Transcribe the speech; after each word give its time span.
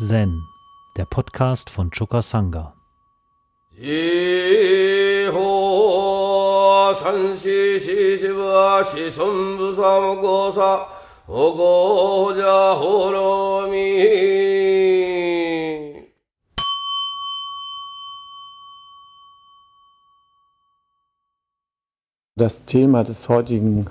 Zen, 0.00 0.46
der 0.96 1.06
Podcast 1.06 1.70
von 1.70 1.90
Choka 1.90 2.22
Sangha. 2.22 2.72
Das 22.36 22.64
Thema 22.66 23.02
des 23.02 23.28
heutigen 23.28 23.90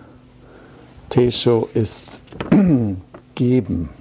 Teeshow 1.10 1.68
ist 1.74 2.22
Geben. 3.36 3.97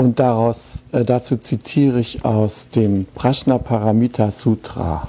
Und 0.00 0.18
daraus, 0.18 0.82
äh, 0.92 1.04
dazu 1.04 1.36
zitiere 1.36 2.00
ich 2.00 2.24
aus 2.24 2.70
dem 2.70 3.04
Prashna 3.14 3.58
Paramita 3.58 4.30
Sutra 4.30 5.06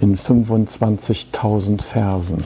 in 0.00 0.16
25.000 0.16 1.82
Versen 1.82 2.44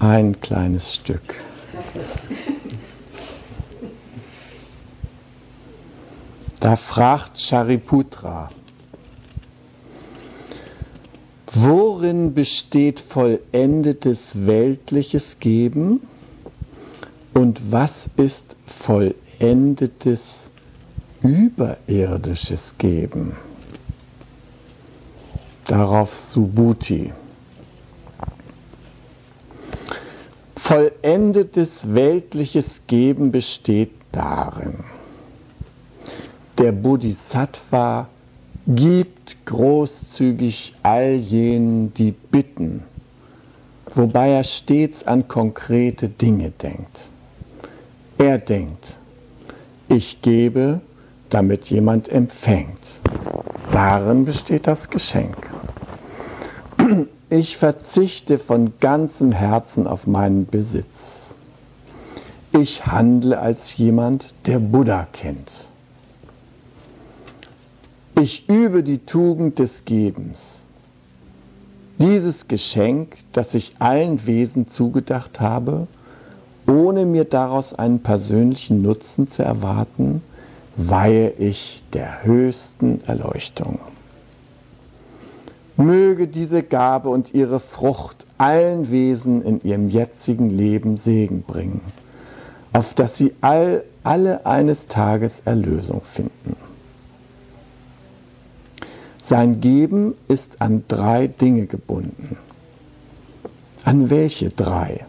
ein 0.00 0.40
kleines 0.40 0.96
Stück. 0.96 1.36
Da 6.58 6.74
fragt 6.74 7.40
Shariputra, 7.40 8.50
worin 11.52 12.34
besteht 12.34 12.98
vollendetes 12.98 14.32
weltliches 14.34 15.38
Geben 15.38 16.00
und 17.32 17.70
was 17.70 18.08
ist 18.16 18.56
vollendetes 18.66 19.23
überirdisches 21.22 22.74
Geben? 22.78 23.36
Darauf 25.66 26.16
Subhuti. 26.16 27.12
Vollendetes 30.56 31.94
weltliches 31.94 32.80
Geben 32.86 33.30
besteht 33.32 33.92
darin, 34.12 34.82
der 36.56 36.72
Bodhisattva 36.72 38.08
gibt 38.66 39.44
großzügig 39.44 40.74
all 40.82 41.16
jenen, 41.16 41.92
die 41.92 42.12
bitten, 42.12 42.82
wobei 43.94 44.30
er 44.30 44.44
stets 44.44 45.02
an 45.02 45.28
konkrete 45.28 46.08
Dinge 46.08 46.50
denkt. 46.50 47.08
Er 48.16 48.38
denkt, 48.38 48.96
ich 49.94 50.20
gebe, 50.22 50.80
damit 51.30 51.66
jemand 51.70 52.08
empfängt. 52.08 52.78
Darin 53.72 54.24
besteht 54.24 54.66
das 54.66 54.90
Geschenk. 54.90 55.36
Ich 57.30 57.56
verzichte 57.56 58.38
von 58.38 58.74
ganzem 58.80 59.32
Herzen 59.32 59.86
auf 59.86 60.06
meinen 60.06 60.46
Besitz. 60.46 61.34
Ich 62.52 62.86
handle 62.86 63.38
als 63.38 63.76
jemand, 63.76 64.34
der 64.46 64.58
Buddha 64.58 65.08
kennt. 65.12 65.68
Ich 68.20 68.48
übe 68.48 68.84
die 68.84 68.98
Tugend 68.98 69.58
des 69.58 69.84
Gebens. 69.84 70.60
Dieses 71.98 72.46
Geschenk, 72.46 73.16
das 73.32 73.54
ich 73.54 73.74
allen 73.80 74.24
Wesen 74.26 74.68
zugedacht 74.68 75.40
habe, 75.40 75.88
ohne 76.66 77.04
mir 77.04 77.24
daraus 77.24 77.74
einen 77.74 78.00
persönlichen 78.00 78.82
Nutzen 78.82 79.30
zu 79.30 79.42
erwarten, 79.42 80.22
weihe 80.76 81.30
ich 81.30 81.82
der 81.92 82.24
höchsten 82.24 83.00
Erleuchtung. 83.06 83.80
Möge 85.76 86.28
diese 86.28 86.62
Gabe 86.62 87.08
und 87.08 87.34
ihre 87.34 87.60
Frucht 87.60 88.24
allen 88.38 88.90
Wesen 88.90 89.42
in 89.42 89.62
ihrem 89.62 89.88
jetzigen 89.88 90.50
Leben 90.50 90.98
Segen 90.98 91.42
bringen, 91.42 91.80
auf 92.72 92.94
dass 92.94 93.16
sie 93.16 93.34
all, 93.40 93.82
alle 94.02 94.46
eines 94.46 94.86
Tages 94.86 95.32
Erlösung 95.44 96.02
finden. 96.02 96.56
Sein 99.26 99.60
Geben 99.60 100.14
ist 100.28 100.60
an 100.60 100.84
drei 100.86 101.28
Dinge 101.28 101.66
gebunden. 101.66 102.36
An 103.84 104.10
welche 104.10 104.50
drei? 104.50 105.06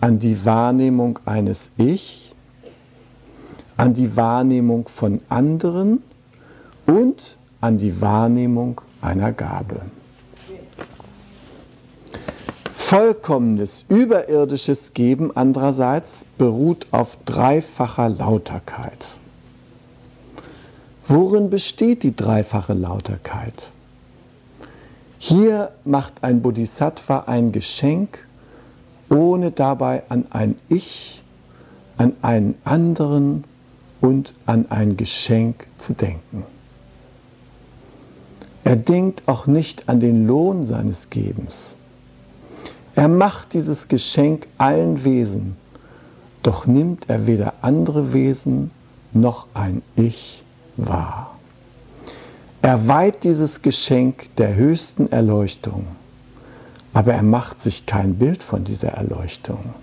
An 0.00 0.18
die 0.18 0.44
Wahrnehmung 0.44 1.18
eines 1.26 1.70
Ich, 1.76 2.32
an 3.76 3.94
die 3.94 4.16
Wahrnehmung 4.16 4.88
von 4.88 5.20
anderen 5.28 6.02
und 6.86 7.36
an 7.60 7.78
die 7.78 8.00
Wahrnehmung 8.00 8.80
einer 9.00 9.32
Gabe. 9.32 9.82
Vollkommenes 12.74 13.84
überirdisches 13.88 14.94
Geben 14.94 15.36
andererseits 15.36 16.24
beruht 16.38 16.86
auf 16.90 17.16
dreifacher 17.24 18.08
Lauterkeit. 18.08 19.06
Worin 21.06 21.50
besteht 21.50 22.02
die 22.02 22.14
dreifache 22.14 22.72
Lauterkeit? 22.72 23.70
Hier 25.18 25.72
macht 25.84 26.24
ein 26.24 26.40
Bodhisattva 26.40 27.24
ein 27.26 27.52
Geschenk, 27.52 28.26
ohne 29.10 29.50
dabei 29.50 30.02
an 30.08 30.26
ein 30.30 30.56
Ich, 30.68 31.22
an 31.98 32.14
einen 32.22 32.54
anderen 32.64 33.44
und 34.00 34.32
an 34.46 34.66
ein 34.70 34.96
Geschenk 34.96 35.66
zu 35.78 35.92
denken. 35.92 36.44
Er 38.64 38.76
denkt 38.76 39.22
auch 39.26 39.46
nicht 39.46 39.88
an 39.88 40.00
den 40.00 40.26
Lohn 40.26 40.66
seines 40.66 41.10
Gebens. 41.10 41.74
Er 42.94 43.08
macht 43.08 43.52
dieses 43.52 43.88
Geschenk 43.88 44.46
allen 44.58 45.04
Wesen, 45.04 45.56
doch 46.42 46.66
nimmt 46.66 47.08
er 47.08 47.26
weder 47.26 47.54
andere 47.62 48.12
Wesen 48.12 48.70
noch 49.12 49.46
ein 49.54 49.82
Ich 49.96 50.42
wahr. 50.76 51.36
Er 52.62 52.86
weiht 52.86 53.24
dieses 53.24 53.62
Geschenk 53.62 54.34
der 54.36 54.54
höchsten 54.54 55.10
Erleuchtung, 55.10 55.88
aber 56.92 57.14
er 57.14 57.22
macht 57.22 57.62
sich 57.62 57.86
kein 57.86 58.16
Bild 58.16 58.42
von 58.42 58.64
dieser 58.64 58.88
Erleuchtung. 58.88 59.74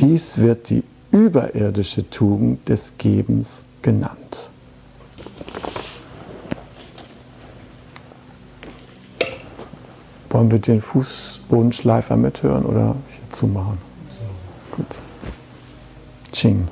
Dies 0.00 0.38
wird 0.38 0.70
die 0.70 0.82
überirdische 1.12 2.08
Tugend 2.10 2.68
des 2.68 2.92
Gebens 2.98 3.62
genannt. 3.82 4.50
Wollen 10.30 10.50
wir 10.50 10.58
den 10.58 10.82
Fußbodenschleifer 10.82 12.16
mithören 12.16 12.66
oder 12.66 12.96
zumachen? 13.30 13.78
Gut. 14.72 14.86
Ching. 16.32 16.66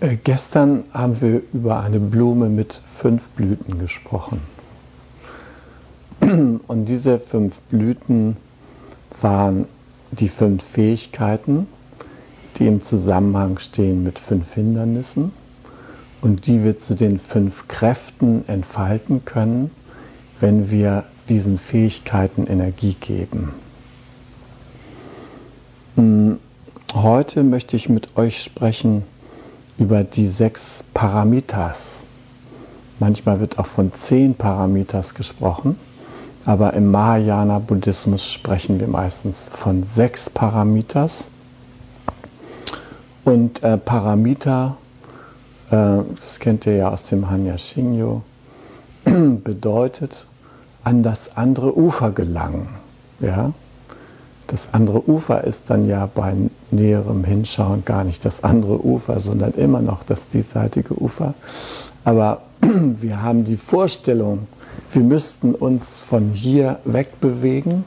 Äh, 0.00 0.16
gestern 0.22 0.84
haben 0.92 1.20
wir 1.20 1.42
über 1.52 1.80
eine 1.80 1.98
Blume 1.98 2.48
mit 2.48 2.80
fünf 2.86 3.28
Blüten 3.30 3.78
gesprochen. 3.78 4.40
Und 6.20 6.86
diese 6.86 7.18
fünf 7.18 7.56
Blüten 7.70 8.36
waren 9.20 9.66
die 10.12 10.28
fünf 10.28 10.62
Fähigkeiten, 10.62 11.66
die 12.56 12.66
im 12.68 12.80
Zusammenhang 12.80 13.58
stehen 13.58 14.04
mit 14.04 14.18
fünf 14.18 14.54
Hindernissen 14.54 15.32
und 16.20 16.46
die 16.46 16.62
wir 16.64 16.78
zu 16.78 16.94
den 16.94 17.18
fünf 17.18 17.68
Kräften 17.68 18.48
entfalten 18.48 19.24
können, 19.24 19.70
wenn 20.40 20.70
wir 20.70 21.04
diesen 21.28 21.58
Fähigkeiten 21.58 22.46
Energie 22.46 22.96
geben. 23.00 23.52
Hm, 25.96 26.38
heute 26.94 27.42
möchte 27.42 27.76
ich 27.76 27.88
mit 27.88 28.16
euch 28.16 28.42
sprechen 28.42 29.02
über 29.78 30.02
die 30.04 30.26
sechs 30.26 30.84
Paramitas. 30.92 31.92
Manchmal 32.98 33.38
wird 33.40 33.58
auch 33.58 33.66
von 33.66 33.92
zehn 33.94 34.34
Paramitas 34.34 35.14
gesprochen, 35.14 35.78
aber 36.44 36.74
im 36.74 36.90
Mahayana-Buddhismus 36.90 38.24
sprechen 38.24 38.80
wir 38.80 38.88
meistens 38.88 39.48
von 39.52 39.84
sechs 39.84 40.28
Paramitas. 40.28 41.24
Und 43.24 43.62
äh, 43.62 43.76
Paramita, 43.78 44.76
äh, 45.70 45.98
das 46.20 46.38
kennt 46.40 46.66
ihr 46.66 46.76
ja 46.76 46.88
aus 46.90 47.04
dem 47.04 47.30
Hanya 47.30 47.56
Shingyo, 47.56 48.22
bedeutet 49.04 50.26
an 50.82 51.02
das 51.02 51.36
andere 51.36 51.76
Ufer 51.78 52.10
gelangen. 52.10 52.68
Ja? 53.20 53.52
Das 54.48 54.68
andere 54.72 55.08
Ufer 55.08 55.44
ist 55.44 55.64
dann 55.68 55.86
ja 55.86 56.06
bei 56.06 56.34
näherem 56.70 57.22
Hinschauen 57.22 57.84
gar 57.84 58.02
nicht 58.02 58.24
das 58.24 58.42
andere 58.42 58.84
Ufer, 58.84 59.20
sondern 59.20 59.52
immer 59.52 59.82
noch 59.82 60.02
das 60.04 60.26
diesseitige 60.28 60.94
Ufer. 60.94 61.34
Aber 62.04 62.42
wir 62.60 63.22
haben 63.22 63.44
die 63.44 63.58
Vorstellung, 63.58 64.48
wir 64.90 65.02
müssten 65.02 65.54
uns 65.54 65.98
von 65.98 66.30
hier 66.30 66.78
wegbewegen 66.86 67.84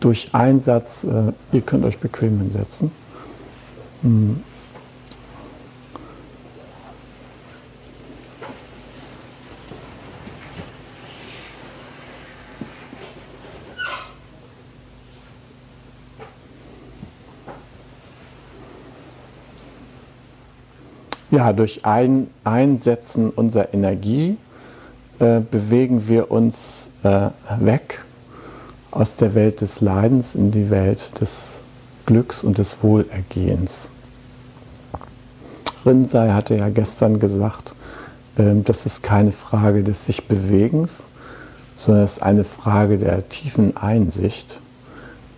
durch 0.00 0.30
Einsatz, 0.32 1.04
äh, 1.04 1.32
ihr 1.54 1.60
könnt 1.60 1.84
euch 1.84 1.98
bequem 1.98 2.38
hinsetzen, 2.40 2.90
Ja, 21.42 21.52
durch 21.52 21.84
ein 21.84 22.28
Einsetzen 22.44 23.30
unserer 23.30 23.74
Energie 23.74 24.36
äh, 25.18 25.40
bewegen 25.40 26.06
wir 26.06 26.30
uns 26.30 26.88
äh, 27.02 27.30
weg 27.58 28.04
aus 28.92 29.16
der 29.16 29.34
Welt 29.34 29.60
des 29.60 29.80
Leidens 29.80 30.36
in 30.36 30.52
die 30.52 30.70
Welt 30.70 31.20
des 31.20 31.58
Glücks 32.06 32.44
und 32.44 32.58
des 32.58 32.76
Wohlergehens. 32.80 33.88
Rinzai 35.84 36.30
hatte 36.30 36.54
ja 36.56 36.68
gestern 36.68 37.18
gesagt, 37.18 37.74
äh, 38.36 38.54
das 38.62 38.86
ist 38.86 39.02
keine 39.02 39.32
Frage 39.32 39.82
des 39.82 40.06
sich 40.06 40.28
Bewegens, 40.28 40.94
sondern 41.76 42.04
es 42.04 42.12
ist 42.18 42.22
eine 42.22 42.44
Frage 42.44 42.98
der 42.98 43.28
tiefen 43.28 43.76
Einsicht. 43.76 44.60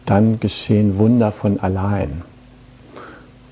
Dann 0.05 0.39
geschehen 0.39 0.99
Wunder 0.99 1.33
von 1.33 1.61
allein. 1.61 2.21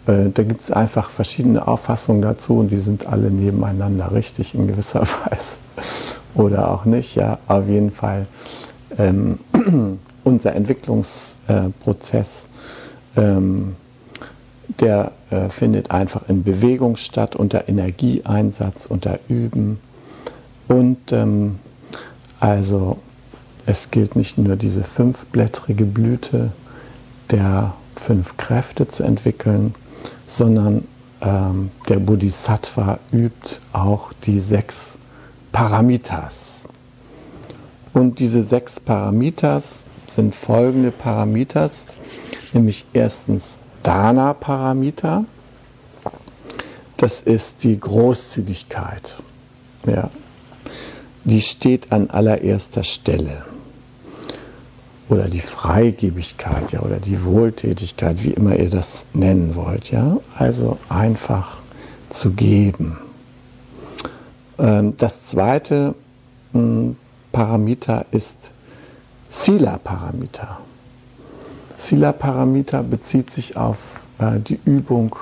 Äh, 0.07 0.31
da 0.33 0.43
gibt 0.43 0.61
es 0.61 0.71
einfach 0.71 1.11
verschiedene 1.11 1.67
Auffassungen 1.67 2.23
dazu 2.23 2.59
und 2.59 2.71
die 2.71 2.79
sind 2.79 3.07
alle 3.07 3.31
nebeneinander 3.31 4.13
richtig 4.13 4.55
in 4.55 4.67
gewisser 4.67 5.01
Weise 5.25 5.53
oder 6.35 6.71
auch 6.71 6.85
nicht. 6.85 7.15
Ja, 7.15 7.39
auf 7.47 7.69
jeden 7.69 7.91
Fall 7.91 8.27
ähm, 8.99 9.39
unser 10.25 10.55
Entwicklungsprozess, 10.55 12.47
ähm, 13.17 13.77
der 14.81 15.13
äh, 15.31 15.49
findet 15.49 15.91
einfach 15.91 16.29
in 16.29 16.43
Bewegung 16.43 16.97
statt, 16.97 17.37
unter 17.37 17.69
Energieeinsatz, 17.69 18.87
unter 18.87 19.19
Üben 19.29 19.79
und 20.69 21.13
ähm, 21.13 21.57
also 22.41 22.99
es 23.67 23.91
gilt 23.91 24.17
nicht 24.17 24.39
nur 24.39 24.57
diese 24.57 24.83
fünfblättrige 24.83 25.85
Blüte 25.85 26.53
der 27.31 27.75
fünf 27.97 28.37
Kräfte 28.37 28.89
zu 28.89 29.05
entwickeln, 29.05 29.75
sondern 30.27 30.87
ähm, 31.21 31.71
der 31.89 31.99
Bodhisattva 31.99 32.99
übt 33.13 33.61
auch 33.73 34.13
die 34.25 34.41
sechs 34.41 34.99
Paramitas. 35.53 36.63
Und 37.93 38.19
diese 38.19 38.43
sechs 38.43 38.81
Paramitas 38.81 39.85
sind 40.15 40.35
folgende 40.35 40.91
Paramitas, 40.91 41.85
nämlich 42.53 42.87
erstens 42.93 43.59
Dana 43.83 44.33
Paramita, 44.35 45.25
das 46.97 47.21
ist 47.21 47.65
die 47.65 47.79
Großzügigkeit. 47.79 49.17
Ja. 49.87 50.11
Die 51.25 51.41
steht 51.41 51.93
an 51.93 52.11
allererster 52.11 52.85
Stelle 52.85 53.45
oder 55.13 55.29
die 55.29 55.43
Freigebigkeit 55.43 56.73
ja, 56.73 56.81
oder 56.81 56.97
die 56.97 57.23
Wohltätigkeit, 57.23 58.23
wie 58.23 58.31
immer 58.31 58.57
ihr 58.57 58.71
das 58.71 59.05
nennen 59.13 59.55
wollt. 59.55 59.91
Ja? 59.91 60.17
Also 60.39 60.79
einfach 60.89 61.59
zu 62.09 62.31
geben. 62.31 62.99
Ähm, 64.59 64.95
das 64.97 65.27
zweite 65.27 65.95
hm, 66.53 66.97
Parameter 67.31 68.07
ist 68.11 68.39
Sila-Parameter. 69.29 70.59
Sila-Parameter 71.77 72.83
bezieht 72.83 73.31
sich 73.31 73.57
auf 73.57 73.77
äh, 74.19 74.41
die 74.41 74.61
Übung 74.65 75.15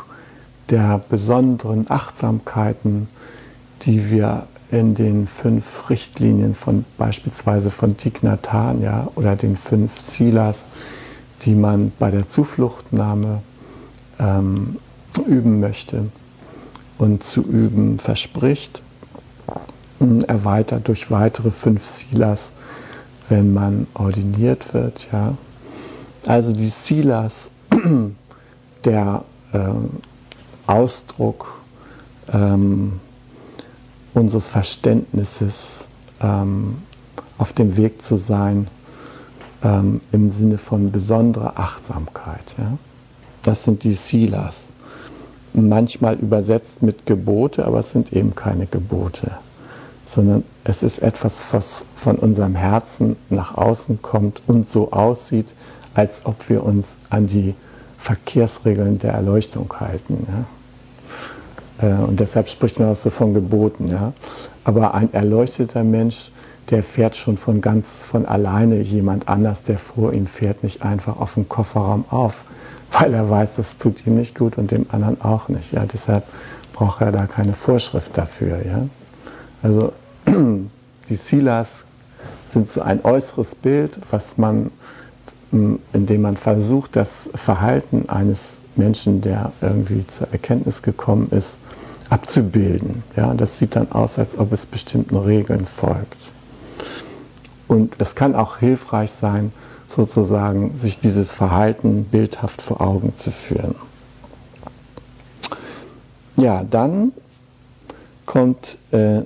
der 0.69 1.01
besonderen 1.09 1.91
Achtsamkeiten, 1.91 3.09
die 3.83 4.09
wir 4.09 4.47
in 4.71 4.95
den 4.95 5.27
fünf 5.27 5.91
Richtlinien 5.91 6.55
von 6.55 6.85
beispielsweise 6.97 7.71
von 7.71 7.97
Hanh, 8.53 8.83
ja, 8.83 9.09
oder 9.17 9.37
den 9.37 9.57
fünf 9.57 10.01
Silas, 10.01 10.67
die 11.43 11.55
man 11.55 11.93
bei 11.99 12.11
der 12.11 12.29
Zufluchtnahme 12.29 13.43
ähm, 14.19 14.79
üben 15.27 15.61
möchte 15.61 16.05
und 16.99 17.25
zu 17.25 17.43
üben 17.43 17.99
verspricht, 17.99 18.83
erweitert 20.27 20.89
durch 20.89 21.11
weitere 21.11 21.51
fünf 21.51 21.87
Silas, 21.87 22.53
wenn 23.29 23.53
man 23.53 23.87
ordiniert 23.95 24.73
wird. 24.73 25.09
Ja. 25.13 25.35
Also 26.27 26.53
die 26.53 26.69
Silas, 26.69 27.51
der 28.85 29.25
ähm, 29.53 29.91
Ausdruck, 30.67 31.61
ähm, 32.33 33.01
unseres 34.15 34.49
Verständnisses 34.49 35.89
ähm, 36.21 36.83
auf 37.39 37.53
dem 37.53 37.77
Weg 37.77 38.03
zu 38.03 38.17
sein 38.17 38.69
ähm, 39.63 40.01
im 40.13 40.31
Sinne 40.31 40.59
von 40.59 40.91
besonderer 40.91 41.55
Achtsamkeit. 41.57 42.55
Ja? 42.59 42.77
Das 43.43 43.65
sind 43.65 43.85
die 43.85 43.95
Silas. 43.95 44.65
Manchmal 45.53 46.17
übersetzt 46.17 46.83
mit 46.83 47.07
Gebote, 47.07 47.67
aber 47.67 47.81
es 47.81 47.91
sind 47.91 48.13
eben 48.13 48.35
keine 48.35 48.67
Gebote, 48.67 49.33
sondern 50.05 50.45
es 50.63 50.83
ist 50.83 51.01
etwas, 51.01 51.43
was 51.51 51.83
von 51.97 52.17
unserem 52.17 52.55
Herzen 52.55 53.17
nach 53.31 53.57
außen 53.57 54.01
kommt 54.01 54.43
und 54.47 54.69
so 54.69 54.93
aussieht, 54.93 55.55
als 55.95 56.25
ob 56.25 56.49
wir 56.49 56.63
uns 56.63 56.97
an 57.09 57.27
die 57.27 57.55
Verkehrsregeln 57.99 58.99
der 58.99 59.13
Erleuchtung 59.13 59.73
halten. 59.81 60.27
Ja? 60.29 60.45
Äh, 61.81 61.93
und 61.93 62.21
deshalb 62.21 62.49
spricht 62.49 62.79
man 62.79 62.91
auch 62.91 62.97
so 62.97 63.11
von 63.11 63.35
Geboten. 63.35 63.89
Ja? 63.89 64.13
Aber 64.65 64.95
ein 64.95 65.13
erleuchteter 65.13 65.85
Mensch, 65.85 66.31
der 66.71 66.83
fährt 66.83 67.17
schon 67.17 67.37
von 67.37 67.61
ganz 67.61 68.03
von 68.03 68.27
alleine 68.27 68.81
jemand 68.81 69.29
anders, 69.29 69.63
der 69.63 69.79
vor 69.79 70.13
ihm 70.13 70.27
fährt, 70.27 70.63
nicht 70.63 70.83
einfach 70.83 71.19
auf 71.19 71.35
dem 71.35 71.49
Kofferraum 71.49 72.05
auf, 72.11 72.45
weil 72.99 73.15
er 73.15 73.29
weiß, 73.29 73.57
das 73.57 73.79
tut 73.79 74.07
ihm 74.07 74.17
nicht 74.17 74.37
gut 74.37 74.59
und 74.59 74.71
dem 74.71 74.87
anderen 74.91 75.21
auch 75.21 75.49
nicht. 75.49 75.73
Ja? 75.73 75.85
Deshalb 75.87 76.25
braucht 76.73 77.01
er 77.01 77.13
da 77.13 77.27
keine 77.27 77.55
Vorschrift 77.55 78.17
dafür. 78.17 78.65
Ja? 78.65 78.87
Also 79.63 79.93
die 80.27 81.15
Silas 81.15 81.85
sind 82.47 82.71
so 82.71 82.83
ein 82.83 83.05
äußeres 83.05 83.55
Bild, 83.55 83.99
was 84.11 84.37
man, 84.37 84.71
indem 85.93 86.23
man 86.23 86.37
versucht, 86.37 86.97
das 86.97 87.31
Verhalten 87.35 88.09
eines 88.09 88.59
Menschen, 88.77 89.21
der 89.21 89.53
irgendwie 89.61 90.07
zur 90.07 90.29
Erkenntnis 90.33 90.83
gekommen 90.83 91.29
ist, 91.31 91.57
abzubilden. 92.11 93.03
Ja, 93.17 93.33
das 93.35 93.59
sieht 93.59 93.77
dann 93.77 93.91
aus, 93.93 94.19
als 94.19 94.37
ob 94.37 94.53
es 94.53 94.67
bestimmten 94.67 95.17
Regeln 95.17 95.65
folgt. 95.65 96.19
Und 97.69 97.95
es 98.01 98.15
kann 98.17 98.35
auch 98.35 98.59
hilfreich 98.59 99.13
sein, 99.13 99.53
sozusagen 99.89 100.77
sich 100.77 100.99
dieses 100.99 101.31
Verhalten 101.31 102.05
bildhaft 102.05 102.63
vor 102.63 102.81
Augen 102.81 103.17
zu 103.17 103.31
führen. 103.31 103.77
Ja, 106.37 106.65
dann 106.69 107.13
kommt 108.27 108.79
äh, 108.93 109.23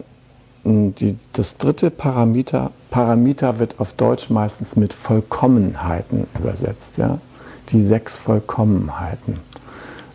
die, 0.64 1.18
das 1.32 1.56
dritte 1.56 1.90
Parameter. 1.90 2.70
Parameter 2.90 3.58
wird 3.58 3.80
auf 3.80 3.92
Deutsch 3.92 4.30
meistens 4.30 4.76
mit 4.76 4.92
Vollkommenheiten 4.92 6.26
übersetzt. 6.38 6.96
Ja? 6.96 7.18
Die 7.70 7.82
sechs 7.82 8.16
Vollkommenheiten. 8.16 9.38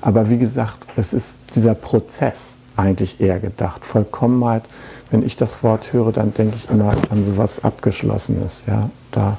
Aber 0.02 0.30
wie 0.30 0.38
gesagt, 0.38 0.88
es 0.96 1.14
ist 1.14 1.34
dieser 1.56 1.76
Prozess 1.76 2.56
eigentlich 2.80 3.20
eher 3.20 3.40
gedacht. 3.40 3.86
Vollkommenheit, 3.86 4.64
wenn 5.12 5.24
ich 5.24 5.36
das 5.36 5.64
Wort 5.64 5.94
höre, 5.94 6.12
dann 6.12 6.34
denke 6.34 6.56
ich 6.56 6.70
immer 6.70 6.94
an 7.10 7.26
sowas 7.26 7.64
Abgeschlossenes. 7.64 8.64
Ja? 8.68 8.90
Da 9.12 9.38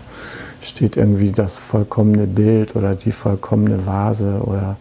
steht 0.61 0.97
irgendwie 0.97 1.32
das 1.32 1.59
vollkommene 1.59 2.26
Bild 2.26 2.76
oder 2.76 2.94
die 2.94 3.12
vollkommene 3.12 3.87
Vase 3.87 4.42
oder 4.44 4.76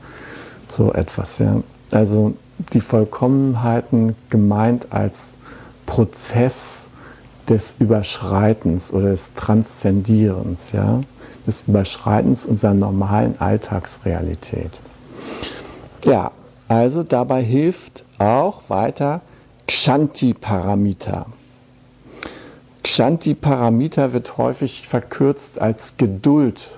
so 0.71 0.93
etwas. 0.93 1.39
Ja? 1.39 1.61
Also 1.91 2.33
die 2.73 2.81
Vollkommenheiten 2.81 4.15
gemeint 4.29 4.87
als 4.89 5.15
Prozess 5.85 6.85
des 7.47 7.75
Überschreitens 7.79 8.91
oder 8.91 9.11
des 9.11 9.33
Transzendierens, 9.33 10.71
ja? 10.71 10.99
des 11.47 11.63
Überschreitens 11.67 12.45
unserer 12.45 12.73
normalen 12.73 13.35
Alltagsrealität. 13.39 14.81
Ja, 16.03 16.31
also 16.67 17.01
dabei 17.01 17.41
hilft 17.41 18.03
auch 18.19 18.69
weiter 18.69 19.21
Kshanti-Paramita. 19.67 21.25
Kshanti-Paramita 22.83 24.13
wird 24.13 24.37
häufig 24.37 24.87
verkürzt 24.87 25.59
als 25.59 25.97
Geduld 25.97 26.69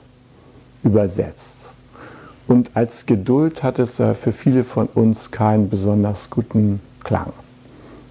übersetzt. 0.83 1.69
Und 2.47 2.71
als 2.73 3.05
Geduld 3.05 3.63
hat 3.63 3.79
es 3.79 3.95
für 3.95 4.31
viele 4.33 4.63
von 4.63 4.87
uns 4.87 5.31
keinen 5.31 5.69
besonders 5.69 6.29
guten 6.29 6.81
Klang. 7.03 7.33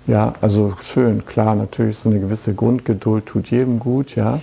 Ja, 0.06 0.34
also 0.40 0.74
schön, 0.82 1.26
klar, 1.26 1.54
natürlich 1.54 1.98
so 1.98 2.08
eine 2.08 2.20
gewisse 2.20 2.54
Grundgeduld 2.54 3.26
tut 3.26 3.50
jedem 3.50 3.78
gut, 3.78 4.16
ja. 4.16 4.40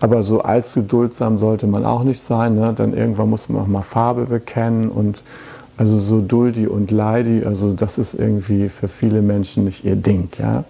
Aber 0.00 0.22
so 0.22 0.42
allzu 0.42 0.80
geduldsam 0.80 1.38
sollte 1.38 1.66
man 1.66 1.84
auch 1.84 2.02
nicht 2.02 2.24
sein. 2.24 2.54
Ne? 2.54 2.72
Dann 2.74 2.94
irgendwann 2.94 3.30
muss 3.30 3.48
man 3.48 3.62
auch 3.62 3.66
mal 3.66 3.82
Farbe 3.82 4.26
bekennen 4.26 4.88
und 4.88 5.22
also 5.80 5.98
so 5.98 6.20
Duldi 6.20 6.66
und 6.66 6.90
Leidi, 6.90 7.42
also 7.42 7.72
das 7.72 7.96
ist 7.96 8.12
irgendwie 8.12 8.68
für 8.68 8.86
viele 8.86 9.22
Menschen 9.22 9.64
nicht 9.64 9.82
ihr 9.82 9.96
Ding, 9.96 10.28
ja. 10.38 10.64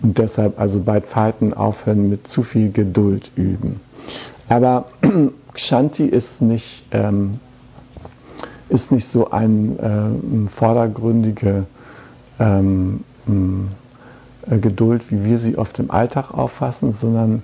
Und 0.00 0.18
deshalb 0.18 0.60
also 0.60 0.78
bei 0.78 1.00
Zeiten 1.00 1.52
aufhören 1.52 2.08
mit 2.08 2.28
zu 2.28 2.44
viel 2.44 2.70
Geduld 2.70 3.32
üben. 3.34 3.78
Aber 4.48 4.86
Shanti 5.56 6.04
ist 6.04 6.40
nicht, 6.40 6.84
ähm, 6.92 7.40
ist 8.68 8.92
nicht 8.92 9.08
so 9.08 9.32
ein 9.32 9.76
äh, 9.80 10.48
vordergründige 10.48 11.66
ähm, 12.38 13.00
äh, 13.26 14.58
Geduld, 14.58 15.10
wie 15.10 15.24
wir 15.24 15.38
sie 15.38 15.58
oft 15.58 15.80
im 15.80 15.90
Alltag 15.90 16.32
auffassen, 16.32 16.94
sondern 16.94 17.42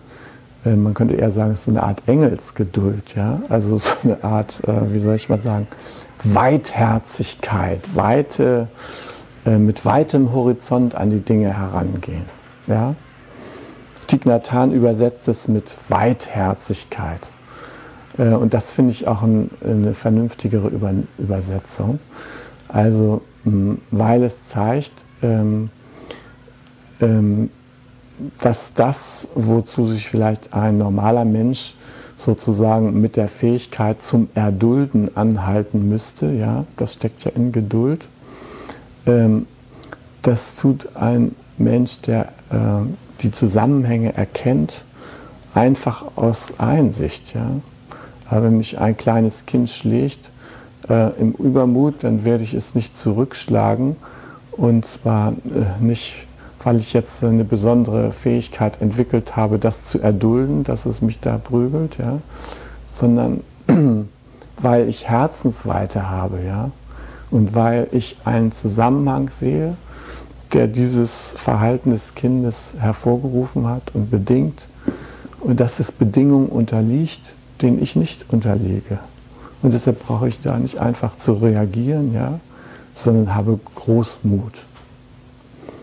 äh, 0.64 0.76
man 0.76 0.94
könnte 0.94 1.14
eher 1.14 1.32
sagen, 1.32 1.50
es 1.50 1.62
ist 1.62 1.68
eine 1.68 1.82
Art 1.82 2.02
Engelsgeduld, 2.06 3.16
ja. 3.16 3.40
Also 3.48 3.78
so 3.78 3.94
eine 4.04 4.22
Art, 4.22 4.60
äh, 4.68 4.92
wie 4.92 5.00
soll 5.00 5.16
ich 5.16 5.28
mal 5.28 5.40
sagen, 5.40 5.66
Weitherzigkeit, 6.24 7.94
weite, 7.94 8.68
äh, 9.46 9.58
mit 9.58 9.84
weitem 9.84 10.32
Horizont 10.32 10.94
an 10.94 11.10
die 11.10 11.20
Dinge 11.20 11.56
herangehen. 11.56 12.26
Ja? 12.66 12.94
Thich 14.06 14.24
übersetzt 14.24 15.28
es 15.28 15.48
mit 15.48 15.76
Weitherzigkeit. 15.88 17.30
Äh, 18.18 18.34
und 18.34 18.54
das 18.54 18.70
finde 18.70 18.90
ich 18.90 19.06
auch 19.08 19.22
ein, 19.22 19.50
eine 19.64 19.94
vernünftigere 19.94 20.68
Über 20.68 20.92
Übersetzung. 21.18 22.00
Also, 22.68 23.22
mh, 23.44 23.78
weil 23.90 24.24
es 24.24 24.46
zeigt, 24.46 24.92
ähm, 25.22 25.70
ähm, 27.00 27.50
dass 28.40 28.74
das, 28.74 29.28
wozu 29.34 29.86
sich 29.86 30.08
vielleicht 30.10 30.52
ein 30.52 30.76
normaler 30.78 31.24
Mensch 31.24 31.74
sozusagen 32.20 33.00
mit 33.00 33.16
der 33.16 33.28
Fähigkeit 33.28 34.02
zum 34.02 34.28
Erdulden 34.34 35.16
anhalten 35.16 35.88
müsste, 35.88 36.30
ja, 36.32 36.64
das 36.76 36.94
steckt 36.94 37.24
ja 37.24 37.30
in 37.34 37.52
Geduld. 37.52 38.06
Ähm, 39.06 39.46
das 40.22 40.54
tut 40.54 40.96
ein 40.96 41.34
Mensch, 41.56 42.00
der 42.02 42.26
äh, 42.50 42.82
die 43.22 43.30
Zusammenhänge 43.30 44.14
erkennt, 44.14 44.84
einfach 45.54 46.04
aus 46.16 46.52
Einsicht. 46.58 47.34
Ja. 47.34 47.50
Aber 48.26 48.44
wenn 48.44 48.58
mich 48.58 48.78
ein 48.78 48.96
kleines 48.96 49.46
Kind 49.46 49.70
schlägt 49.70 50.30
äh, 50.88 51.10
im 51.18 51.32
Übermut, 51.32 52.04
dann 52.04 52.24
werde 52.24 52.44
ich 52.44 52.54
es 52.54 52.74
nicht 52.74 52.96
zurückschlagen 52.96 53.96
und 54.52 54.86
zwar 54.86 55.32
äh, 55.32 55.82
nicht 55.82 56.14
weil 56.62 56.76
ich 56.76 56.92
jetzt 56.92 57.24
eine 57.24 57.44
besondere 57.44 58.12
Fähigkeit 58.12 58.80
entwickelt 58.80 59.36
habe, 59.36 59.58
das 59.58 59.84
zu 59.84 60.00
erdulden, 60.00 60.64
dass 60.64 60.86
es 60.86 61.00
mich 61.00 61.20
da 61.20 61.38
prügelt, 61.38 61.96
ja, 61.98 62.18
sondern 62.86 63.42
weil 64.58 64.88
ich 64.88 65.08
Herzensweite 65.08 66.10
habe, 66.10 66.40
ja, 66.42 66.70
und 67.30 67.54
weil 67.54 67.88
ich 67.92 68.16
einen 68.24 68.52
Zusammenhang 68.52 69.30
sehe, 69.30 69.76
der 70.52 70.66
dieses 70.66 71.34
Verhalten 71.38 71.90
des 71.90 72.14
Kindes 72.14 72.74
hervorgerufen 72.78 73.68
hat 73.68 73.94
und 73.94 74.10
bedingt, 74.10 74.68
und 75.40 75.58
dass 75.60 75.80
es 75.80 75.90
Bedingungen 75.90 76.48
unterliegt, 76.48 77.34
denen 77.62 77.82
ich 77.82 77.96
nicht 77.96 78.26
unterliege. 78.30 78.98
Und 79.62 79.72
deshalb 79.72 80.00
brauche 80.00 80.28
ich 80.28 80.40
da 80.40 80.58
nicht 80.58 80.78
einfach 80.78 81.16
zu 81.16 81.34
reagieren, 81.34 82.12
ja, 82.12 82.40
sondern 82.94 83.34
habe 83.34 83.58
Großmut. 83.74 84.52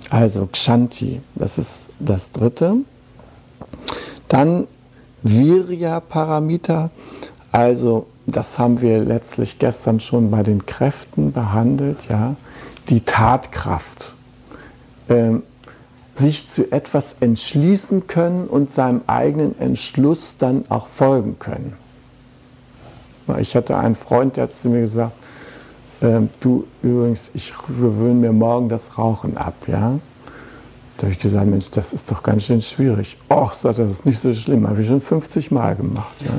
Also 0.10 0.48
Kshanti, 0.48 1.22
das 1.36 1.58
ist 1.58 1.80
das 2.00 2.32
dritte. 2.32 2.78
Dann 4.28 4.68
Virya 5.24 6.00
Paramita, 6.00 6.90
also 7.52 8.08
das 8.26 8.60
haben 8.60 8.82
wir 8.82 9.00
letztlich 9.00 9.58
gestern 9.58 10.00
schon 10.00 10.30
bei 10.32 10.44
den 10.44 10.66
Kräften 10.66 11.32
behandelt, 11.32 12.08
ja, 12.10 12.36
die 12.90 13.02
Tatkraft. 13.02 14.14
Ähm, 15.10 15.44
sich 16.14 16.50
zu 16.50 16.72
etwas 16.72 17.16
entschließen 17.20 18.08
können 18.08 18.48
und 18.48 18.72
seinem 18.72 19.02
eigenen 19.08 19.58
Entschluss 19.60 20.36
dann 20.40 20.66
auch 20.70 20.88
folgen 20.88 21.38
können. 21.38 21.76
Ich 23.40 23.56
hatte 23.56 23.78
einen 23.78 23.96
Freund, 23.96 24.38
der 24.38 24.46
hat 24.46 24.56
zu 24.56 24.70
mir 24.70 24.82
gesagt, 24.82 25.14
ähm, 26.02 26.30
du 26.40 26.66
übrigens, 26.84 27.32
ich 27.34 27.54
gewöhne 27.68 28.16
mir 28.16 28.34
morgen 28.34 28.70
das 28.70 28.98
Rauchen 28.98 29.38
ab, 29.38 29.56
ja. 29.68 30.00
Da 30.98 31.04
habe 31.04 31.12
ich 31.12 31.20
gesagt, 31.20 31.48
Mensch, 31.48 31.70
das 31.72 31.94
ist 31.94 32.12
doch 32.12 32.24
ganz 32.24 32.44
schön 32.44 32.62
schwierig. 32.62 33.18
Och, 33.30 33.54
sagt 33.54 33.78
das 33.78 33.92
ist 33.92 34.06
nicht 34.06 34.20
so 34.20 34.34
schlimm, 34.34 34.68
habe 34.68 34.82
ich 34.82 34.88
schon 34.88 35.02
50 35.02 35.52
Mal 35.52 35.76
gemacht. 35.76 36.16
Ja. 36.26 36.32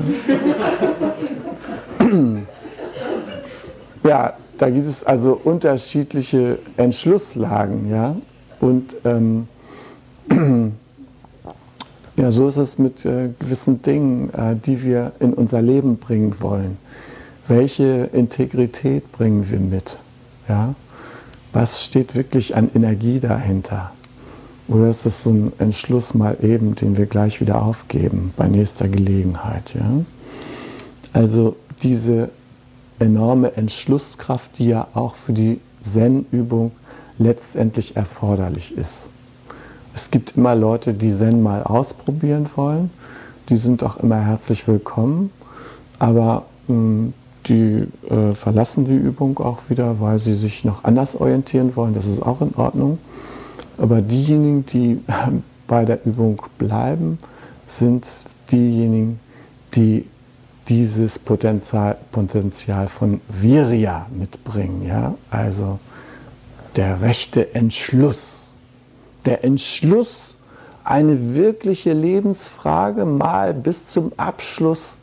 ja, 4.03 4.33
da 4.57 4.69
gibt 4.69 4.87
es 4.87 5.05
also 5.05 5.39
unterschiedliche 5.43 6.59
Entschlusslagen, 6.75 7.89
ja. 7.89 8.15
Und 8.59 8.95
ähm, 9.05 9.47
ja, 12.17 12.31
so 12.31 12.49
ist 12.49 12.57
es 12.57 12.77
mit 12.77 13.05
äh, 13.05 13.29
gewissen 13.39 13.81
Dingen, 13.81 14.29
äh, 14.33 14.55
die 14.55 14.83
wir 14.83 15.13
in 15.21 15.33
unser 15.33 15.61
Leben 15.61 15.97
bringen 15.97 16.35
wollen. 16.39 16.77
Welche 17.49 18.07
Integrität 18.13 19.11
bringen 19.11 19.49
wir 19.49 19.59
mit? 19.59 19.97
Ja? 20.47 20.75
Was 21.51 21.83
steht 21.83 22.13
wirklich 22.13 22.55
an 22.55 22.69
Energie 22.75 23.19
dahinter? 23.19 23.89
Oder 24.67 24.91
ist 24.91 25.07
das 25.07 25.23
so 25.23 25.31
ein 25.31 25.51
Entschluss 25.57 26.13
mal 26.13 26.37
eben, 26.43 26.75
den 26.75 26.95
wir 26.95 27.07
gleich 27.07 27.41
wieder 27.41 27.63
aufgeben 27.63 28.35
bei 28.37 28.47
nächster 28.47 28.87
Gelegenheit? 28.87 29.73
Ja? 29.73 30.05
Also 31.11 31.55
diese 31.81 32.29
enorme 32.99 33.57
Entschlusskraft, 33.57 34.59
die 34.59 34.67
ja 34.67 34.87
auch 34.93 35.15
für 35.15 35.33
die 35.33 35.59
Zen-Übung 35.81 36.71
letztendlich 37.17 37.95
erforderlich 37.95 38.77
ist. 38.77 39.09
Es 39.95 40.11
gibt 40.11 40.37
immer 40.37 40.53
Leute, 40.53 40.93
die 40.93 41.11
Zen 41.11 41.41
mal 41.41 41.63
ausprobieren 41.63 42.47
wollen. 42.55 42.91
Die 43.49 43.57
sind 43.57 43.83
auch 43.83 43.97
immer 43.97 44.19
herzlich 44.19 44.67
willkommen. 44.67 45.31
Aber 45.97 46.45
mh, 46.67 46.75
hm, 46.75 47.13
die 47.47 47.87
äh, 48.09 48.33
verlassen 48.33 48.85
die 48.85 48.95
Übung 48.95 49.39
auch 49.39 49.69
wieder, 49.69 49.99
weil 49.99 50.19
sie 50.19 50.35
sich 50.35 50.65
noch 50.65 50.83
anders 50.83 51.15
orientieren 51.15 51.75
wollen. 51.75 51.93
Das 51.93 52.05
ist 52.05 52.21
auch 52.21 52.41
in 52.41 52.53
Ordnung. 52.55 52.99
Aber 53.77 54.01
diejenigen, 54.01 54.65
die 54.65 54.99
bei 55.67 55.85
der 55.85 56.05
Übung 56.05 56.41
bleiben, 56.57 57.17
sind 57.65 58.05
diejenigen, 58.51 59.19
die 59.75 60.05
dieses 60.67 61.17
Potenzial, 61.17 61.97
Potenzial 62.11 62.87
von 62.87 63.21
Virya 63.27 64.05
mitbringen. 64.11 64.85
Ja? 64.85 65.15
Also 65.29 65.79
der 66.75 67.01
rechte 67.01 67.55
Entschluss. 67.55 68.35
Der 69.25 69.43
Entschluss, 69.43 70.35
eine 70.83 71.35
wirkliche 71.35 71.93
Lebensfrage 71.93 73.05
mal 73.05 73.53
bis 73.53 73.87
zum 73.87 74.11
Abschluss 74.17 74.97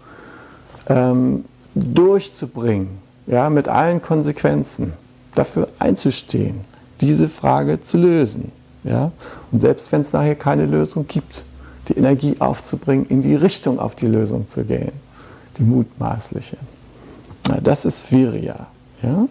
ähm, 0.88 1.45
durchzubringen, 1.76 2.99
ja, 3.26 3.50
mit 3.50 3.68
allen 3.68 4.00
Konsequenzen, 4.00 4.95
dafür 5.35 5.68
einzustehen, 5.78 6.62
diese 7.00 7.28
Frage 7.28 7.80
zu 7.83 7.99
lösen. 7.99 8.52
Ja? 8.85 9.12
Und 9.52 9.61
selbst 9.61 9.92
wenn 9.92 10.00
es 10.00 10.12
nachher 10.12 10.35
keine 10.35 10.66
Lösung 10.66 11.06
gibt, 11.06 11.45
die 11.88 11.99
Energie 11.99 12.37
aufzubringen, 12.38 13.06
in 13.06 13.23
die 13.23 13.35
Richtung 13.35 13.78
auf 13.78 13.95
die 13.95 14.06
Lösung 14.06 14.49
zu 14.49 14.64
gehen, 14.64 14.92
die 15.59 15.62
mutmaßliche. 15.62 16.56
Na, 17.49 17.61
das 17.61 17.85
ist 17.85 18.11
Virya. 18.11 18.66
Ja? 19.02 19.28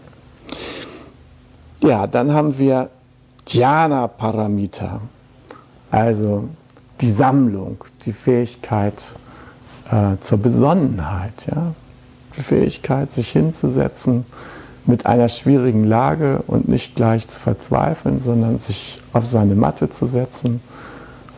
ja, 1.82 2.08
dann 2.08 2.32
haben 2.32 2.58
wir 2.58 2.90
Dhyana 3.48 4.08
Paramita, 4.08 5.02
also 5.92 6.48
die 7.02 7.12
Sammlung, 7.12 7.84
die 8.06 8.14
Fähigkeit 8.14 8.94
äh, 9.92 10.16
zur 10.22 10.38
Besonnenheit, 10.38 11.48
ja? 11.48 11.74
Fähigkeit, 12.42 13.12
sich 13.12 13.30
hinzusetzen 13.30 14.25
mit 14.86 15.06
einer 15.06 15.30
schwierigen 15.30 15.84
Lage 15.84 16.44
und 16.48 16.68
nicht 16.68 16.96
gleich 16.96 17.27
zu 17.27 17.39
verzweifeln, 17.39 18.22
sondern 18.22 18.60
sich 18.60 19.01
auf 19.13 19.25
seine 19.25 19.56
Matte 19.56 19.89
zu 19.89 20.06
setzen 20.06 20.62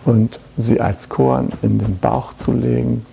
und 0.06 0.39
sie 0.58 0.82
als 0.82 1.10
Korn 1.10 1.50
in 1.62 1.80
den 1.80 1.98
Bauch 1.98 2.34
zu 2.34 2.51
legen, 2.51 3.06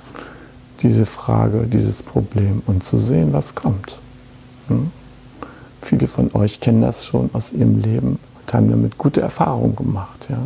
diese 0.80 1.06
Frage, 1.06 1.66
dieses 1.66 2.02
Problem 2.02 2.62
und 2.66 2.82
zu 2.82 2.98
sehen, 2.98 3.32
was 3.32 3.54
kommt. 3.54 3.96
Hm? 4.68 4.90
Viele 5.82 6.08
von 6.08 6.34
euch 6.34 6.60
kennen 6.60 6.80
das 6.80 7.04
schon 7.04 7.30
aus 7.32 7.52
ihrem 7.52 7.78
Leben 7.80 8.18
und 8.40 8.54
haben 8.54 8.70
damit 8.70 8.98
gute 8.98 9.20
Erfahrungen 9.20 9.76
gemacht. 9.76 10.28
Ja? 10.30 10.38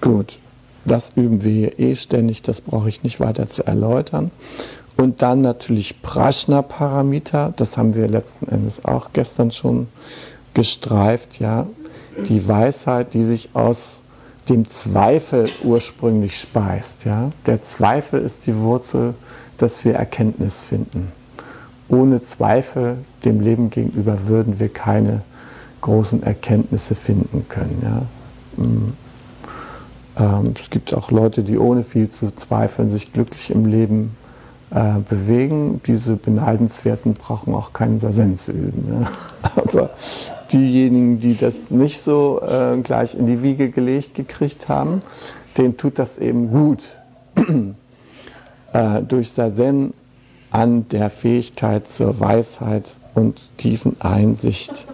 Gut, 0.00 0.38
das 0.86 1.12
üben 1.16 1.42
wir 1.42 1.52
hier 1.52 1.78
eh 1.78 1.96
ständig, 1.96 2.42
das 2.42 2.60
brauche 2.60 2.88
ich 2.88 3.02
nicht 3.02 3.20
weiter 3.20 3.48
zu 3.48 3.66
erläutern. 3.66 4.30
Und 4.96 5.20
dann 5.20 5.42
natürlich 5.42 6.00
Prashna-Paramita, 6.00 7.52
das 7.56 7.76
haben 7.76 7.94
wir 7.94 8.08
letzten 8.08 8.48
Endes 8.48 8.84
auch 8.84 9.10
gestern 9.12 9.50
schon 9.50 9.88
gestreift, 10.54 11.38
ja. 11.38 11.66
Die 12.28 12.48
Weisheit, 12.48 13.12
die 13.12 13.24
sich 13.24 13.50
aus 13.52 14.02
dem 14.48 14.70
Zweifel 14.70 15.50
ursprünglich 15.62 16.38
speist, 16.38 17.04
ja. 17.04 17.30
Der 17.44 17.62
Zweifel 17.62 18.22
ist 18.22 18.46
die 18.46 18.56
Wurzel, 18.56 19.14
dass 19.58 19.84
wir 19.84 19.94
Erkenntnis 19.94 20.62
finden. 20.62 21.12
Ohne 21.88 22.22
Zweifel 22.22 22.98
dem 23.24 23.40
Leben 23.40 23.68
gegenüber 23.68 24.26
würden 24.26 24.58
wir 24.58 24.70
keine 24.70 25.22
großen 25.82 26.22
Erkenntnisse 26.22 26.94
finden 26.94 27.44
können, 27.48 27.82
ja. 27.82 28.02
Ähm, 30.18 30.54
es 30.58 30.70
gibt 30.70 30.94
auch 30.94 31.10
Leute, 31.10 31.42
die 31.42 31.58
ohne 31.58 31.84
viel 31.84 32.08
zu 32.10 32.30
zweifeln 32.34 32.90
sich 32.90 33.12
glücklich 33.12 33.50
im 33.50 33.66
Leben 33.66 34.16
äh, 34.70 34.98
bewegen. 35.08 35.80
Diese 35.86 36.16
Beneidenswerten 36.16 37.14
brauchen 37.14 37.54
auch 37.54 37.72
keinen 37.72 38.00
Sazen 38.00 38.38
zu 38.38 38.52
üben. 38.52 38.86
Ja. 39.00 39.10
Aber 39.56 39.90
diejenigen, 40.52 41.20
die 41.20 41.36
das 41.36 41.70
nicht 41.70 42.00
so 42.02 42.40
äh, 42.42 42.78
gleich 42.82 43.14
in 43.14 43.26
die 43.26 43.42
Wiege 43.42 43.70
gelegt 43.70 44.14
gekriegt 44.14 44.68
haben, 44.68 45.02
denen 45.56 45.76
tut 45.76 45.98
das 45.98 46.18
eben 46.18 46.50
gut, 46.50 46.96
äh, 48.72 49.02
durch 49.02 49.32
Sazen 49.32 49.92
an 50.50 50.88
der 50.88 51.10
Fähigkeit 51.10 51.90
zur 51.90 52.18
Weisheit 52.20 52.94
und 53.14 53.56
tiefen 53.58 53.96
Einsicht 54.00 54.86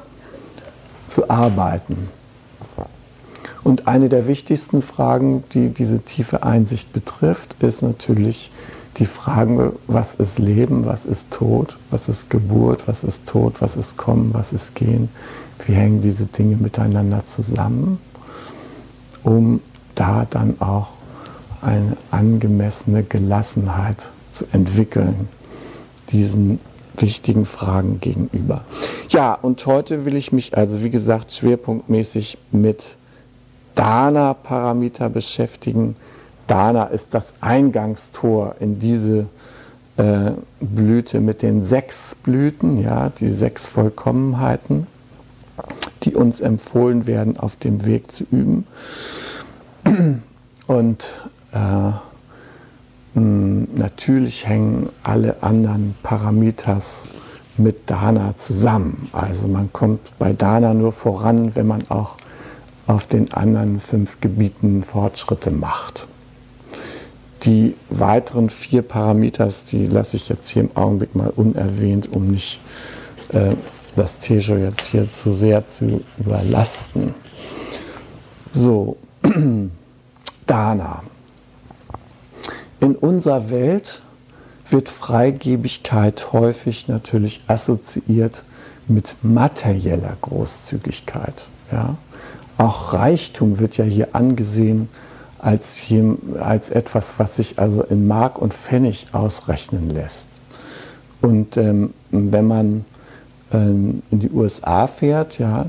zu 1.09 1.29
arbeiten. 1.29 2.09
Und 3.65 3.87
eine 3.87 4.09
der 4.09 4.27
wichtigsten 4.27 4.83
Fragen, 4.83 5.45
die 5.53 5.69
diese 5.69 6.01
tiefe 6.01 6.43
Einsicht 6.43 6.93
betrifft, 6.93 7.63
ist 7.63 7.83
natürlich 7.83 8.51
die 8.99 9.07
Frage, 9.07 9.75
was 9.87 10.15
ist 10.17 10.39
Leben, 10.39 10.85
was 10.85 11.05
ist 11.05 11.31
Tod, 11.31 11.77
was 11.91 12.09
ist 12.09 12.29
Geburt, 12.29 12.87
was 12.87 13.05
ist 13.05 13.27
Tod, 13.27 13.61
was 13.61 13.77
ist 13.77 13.97
Kommen, 13.97 14.31
was 14.35 14.53
ist 14.53 14.75
Gehen. 14.75 15.09
Wie 15.65 15.73
hängen 15.73 16.03
diese 16.03 16.27
Dinge 16.27 16.57
miteinander 16.57 17.25
zusammen, 17.27 17.99
um 19.23 19.61
da 19.95 20.27
dann 20.29 20.57
auch 20.61 20.89
eine 21.61 21.97
angemessene 22.11 23.05
Gelassenheit 23.05 24.09
zu 24.33 24.45
entwickeln, 24.53 25.29
diesen 26.11 26.59
wichtigen 26.99 27.47
Fragen 27.47 28.01
gegenüber. 28.01 28.65
Ja, 29.09 29.35
und 29.35 29.65
heute 29.67 30.05
will 30.05 30.17
ich 30.17 30.33
mich 30.33 30.57
also, 30.57 30.83
wie 30.83 30.91
gesagt, 30.91 31.33
schwerpunktmäßig 31.33 32.39
mit 32.51 32.97
Dana-Parameter 33.75 35.09
beschäftigen. 35.09 35.97
Dana 36.47 36.85
ist 36.85 37.15
das 37.15 37.33
Eingangstor 37.41 38.57
in 38.61 38.79
diese 38.79 39.27
äh, 39.97 40.33
Blüte 40.61 41.21
mit 41.21 41.43
den 41.43 41.65
sechs 41.65 42.15
Blüten, 42.15 42.83
ja, 42.83 43.11
die 43.11 43.29
sechs 43.29 43.67
Vollkommenheiten, 43.67 44.87
die 46.03 46.15
uns 46.15 46.41
empfohlen 46.41 47.07
werden, 47.07 47.37
auf 47.37 47.57
dem 47.57 47.87
Weg 47.87 48.11
zu 48.11 48.25
üben. 48.31 48.65
Und 50.67 51.13
äh, 51.53 51.93
natürlich 53.15 54.47
hängen 54.47 54.89
alle 55.03 55.43
anderen 55.43 55.95
Parameters 56.03 57.03
mit 57.59 57.91
Dana 57.91 58.35
zusammen. 58.37 59.09
Also 59.13 59.47
man 59.49 59.73
kommt 59.73 60.01
bei 60.19 60.33
Dana 60.33 60.73
nur 60.73 60.93
voran, 60.93 61.55
wenn 61.55 61.67
man 61.67 61.91
auch 61.91 62.17
auf 62.87 63.07
den 63.07 63.33
anderen 63.33 63.81
fünf 63.81 64.21
Gebieten 64.21 64.83
Fortschritte 64.83 65.51
macht. 65.51 66.07
Die 67.45 67.75
weiteren 67.91 68.51
vier 68.51 68.83
Parameters, 68.83 69.65
die 69.65 69.87
lasse 69.87 70.17
ich 70.17 70.29
jetzt 70.29 70.49
hier 70.49 70.63
im 70.63 70.77
Augenblick 70.77 71.15
mal 71.15 71.31
unerwähnt, 71.31 72.15
um 72.15 72.29
nicht 72.29 72.61
äh, 73.31 73.55
das 73.97 74.21
Tejo 74.21 74.57
jetzt 74.57 74.87
hier 74.87 75.11
zu 75.11 75.35
sehr 75.35 75.67
zu 75.67 76.03
überlasten. 76.19 77.15
So, 78.53 78.97
Dana. 80.47 81.03
In 82.81 82.97
unserer 82.97 83.51
Welt 83.51 84.03
wird 84.71 84.89
Freigebigkeit 84.89 86.33
häufig 86.33 86.89
natürlich 86.89 87.43
assoziiert 87.47 88.45
mit 88.89 89.17
materieller 89.23 90.17
Großzügigkeit. 90.21 91.47
Ja? 91.71 91.97
Auch 92.59 92.93
Reichtum 92.93 93.59
wird 93.59 93.77
ja 93.77 93.85
hier 93.85 94.15
angesehen 94.15 94.89
als, 95.39 95.77
hier, 95.77 96.17
als 96.41 96.71
etwas, 96.71 97.15
was 97.19 97.37
sich 97.37 97.59
also 97.59 97.83
in 97.83 98.07
Mark 98.07 98.39
und 98.39 98.55
Pfennig 98.55 99.09
ausrechnen 99.13 99.91
lässt. 99.91 100.27
Und 101.21 101.57
ähm, 101.57 101.95
wenn 102.11 102.47
man 102.47 102.85
ähm, 103.53 104.03
in 104.11 104.21
die 104.21 104.31
USA 104.31 104.87
fährt, 104.87 105.39
ja, 105.39 105.67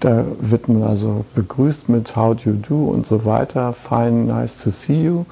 da 0.00 0.24
wird 0.40 0.68
man 0.68 0.82
also 0.82 1.24
begrüßt 1.34 1.88
mit 1.88 2.16
How 2.16 2.34
do 2.34 2.50
you 2.50 2.56
do 2.56 2.90
und 2.90 3.06
so 3.06 3.24
weiter, 3.24 3.72
fine, 3.72 4.24
nice 4.24 4.58
to 4.58 4.70
see 4.70 5.04
you. 5.04 5.24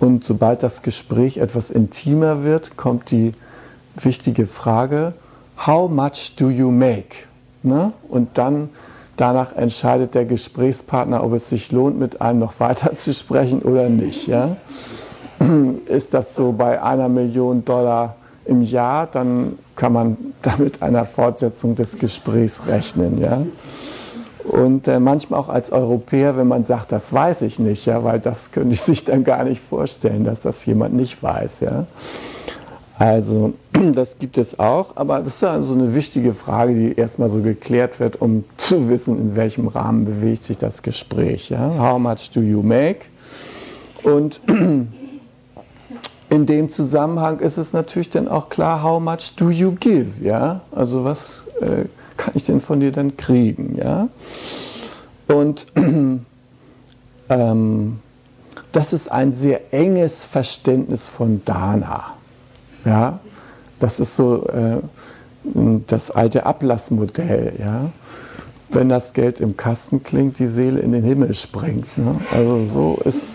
Und 0.00 0.24
sobald 0.24 0.62
das 0.62 0.82
Gespräch 0.82 1.38
etwas 1.38 1.70
intimer 1.70 2.42
wird, 2.42 2.76
kommt 2.76 3.10
die 3.10 3.32
wichtige 3.96 4.46
Frage, 4.46 5.14
How 5.66 5.88
much 5.88 6.34
do 6.36 6.50
you 6.50 6.70
make? 6.70 7.16
Ne? 7.62 7.92
Und 8.08 8.36
dann 8.36 8.70
Danach 9.16 9.54
entscheidet 9.56 10.14
der 10.14 10.24
Gesprächspartner, 10.24 11.22
ob 11.22 11.34
es 11.34 11.48
sich 11.48 11.70
lohnt, 11.70 11.98
mit 11.98 12.20
einem 12.20 12.38
noch 12.38 12.58
weiter 12.60 12.96
zu 12.96 13.12
sprechen 13.12 13.60
oder 13.62 13.88
nicht. 13.88 14.26
Ja? 14.26 14.56
Ist 15.86 16.14
das 16.14 16.34
so 16.34 16.52
bei 16.52 16.82
einer 16.82 17.08
Million 17.08 17.64
Dollar 17.64 18.16
im 18.44 18.62
Jahr, 18.62 19.06
dann 19.06 19.58
kann 19.76 19.92
man 19.92 20.16
damit 20.42 20.82
einer 20.82 21.04
Fortsetzung 21.04 21.76
des 21.76 21.98
Gesprächs 21.98 22.62
rechnen. 22.66 23.18
Ja? 23.18 23.42
Und 24.44 24.88
äh, 24.88 24.98
manchmal 24.98 25.40
auch 25.40 25.48
als 25.48 25.70
Europäer, 25.70 26.36
wenn 26.36 26.48
man 26.48 26.64
sagt, 26.64 26.90
das 26.90 27.12
weiß 27.12 27.42
ich 27.42 27.58
nicht, 27.58 27.86
ja, 27.86 28.02
weil 28.02 28.18
das 28.18 28.50
könnte 28.52 28.74
ich 28.74 28.80
sich 28.80 29.04
dann 29.04 29.24
gar 29.24 29.44
nicht 29.44 29.60
vorstellen, 29.68 30.24
dass 30.24 30.40
das 30.40 30.64
jemand 30.66 30.94
nicht 30.94 31.22
weiß. 31.22 31.60
Ja? 31.60 31.86
Also 32.98 33.54
das 33.94 34.18
gibt 34.18 34.38
es 34.38 34.58
auch, 34.58 34.96
aber 34.96 35.20
das 35.20 35.36
ist 35.36 35.42
ja 35.42 35.60
so 35.62 35.74
eine 35.74 35.94
wichtige 35.94 36.34
Frage, 36.34 36.74
die 36.74 36.98
erstmal 36.98 37.30
so 37.30 37.40
geklärt 37.40 38.00
wird, 38.00 38.20
um 38.20 38.44
zu 38.56 38.88
wissen, 38.88 39.18
in 39.18 39.36
welchem 39.36 39.68
Rahmen 39.68 40.04
bewegt 40.04 40.44
sich 40.44 40.58
das 40.58 40.82
Gespräch. 40.82 41.50
Ja? 41.50 41.78
How 41.78 41.98
much 41.98 42.30
do 42.32 42.40
you 42.40 42.62
make? 42.62 43.00
Und 44.02 44.40
in 46.28 46.46
dem 46.46 46.70
Zusammenhang 46.70 47.40
ist 47.40 47.56
es 47.56 47.72
natürlich 47.72 48.10
dann 48.10 48.28
auch 48.28 48.48
klar, 48.48 48.82
how 48.82 49.00
much 49.00 49.34
do 49.36 49.50
you 49.50 49.72
give? 49.72 50.22
Ja? 50.22 50.60
Also 50.72 51.04
was 51.04 51.44
äh, 51.60 51.86
kann 52.16 52.32
ich 52.34 52.44
denn 52.44 52.60
von 52.60 52.80
dir 52.80 52.92
dann 52.92 53.16
kriegen? 53.16 53.76
Ja? 53.76 54.08
Und 55.28 55.66
ähm, 57.28 57.98
das 58.72 58.92
ist 58.92 59.10
ein 59.10 59.36
sehr 59.36 59.72
enges 59.72 60.24
Verständnis 60.24 61.08
von 61.08 61.42
Dana. 61.44 62.16
Ja, 62.84 63.20
das 63.78 64.00
ist 64.00 64.16
so 64.16 64.46
äh, 64.48 64.78
das 65.86 66.10
alte 66.10 66.46
Ablassmodell. 66.46 67.54
Ja, 67.58 67.90
wenn 68.70 68.88
das 68.88 69.12
Geld 69.12 69.40
im 69.40 69.56
Kasten 69.56 70.02
klingt, 70.02 70.38
die 70.38 70.46
Seele 70.46 70.80
in 70.80 70.92
den 70.92 71.02
Himmel 71.02 71.34
springt. 71.34 71.86
Ne? 71.98 72.20
Also 72.30 72.66
so 72.66 72.98
ist 73.04 73.26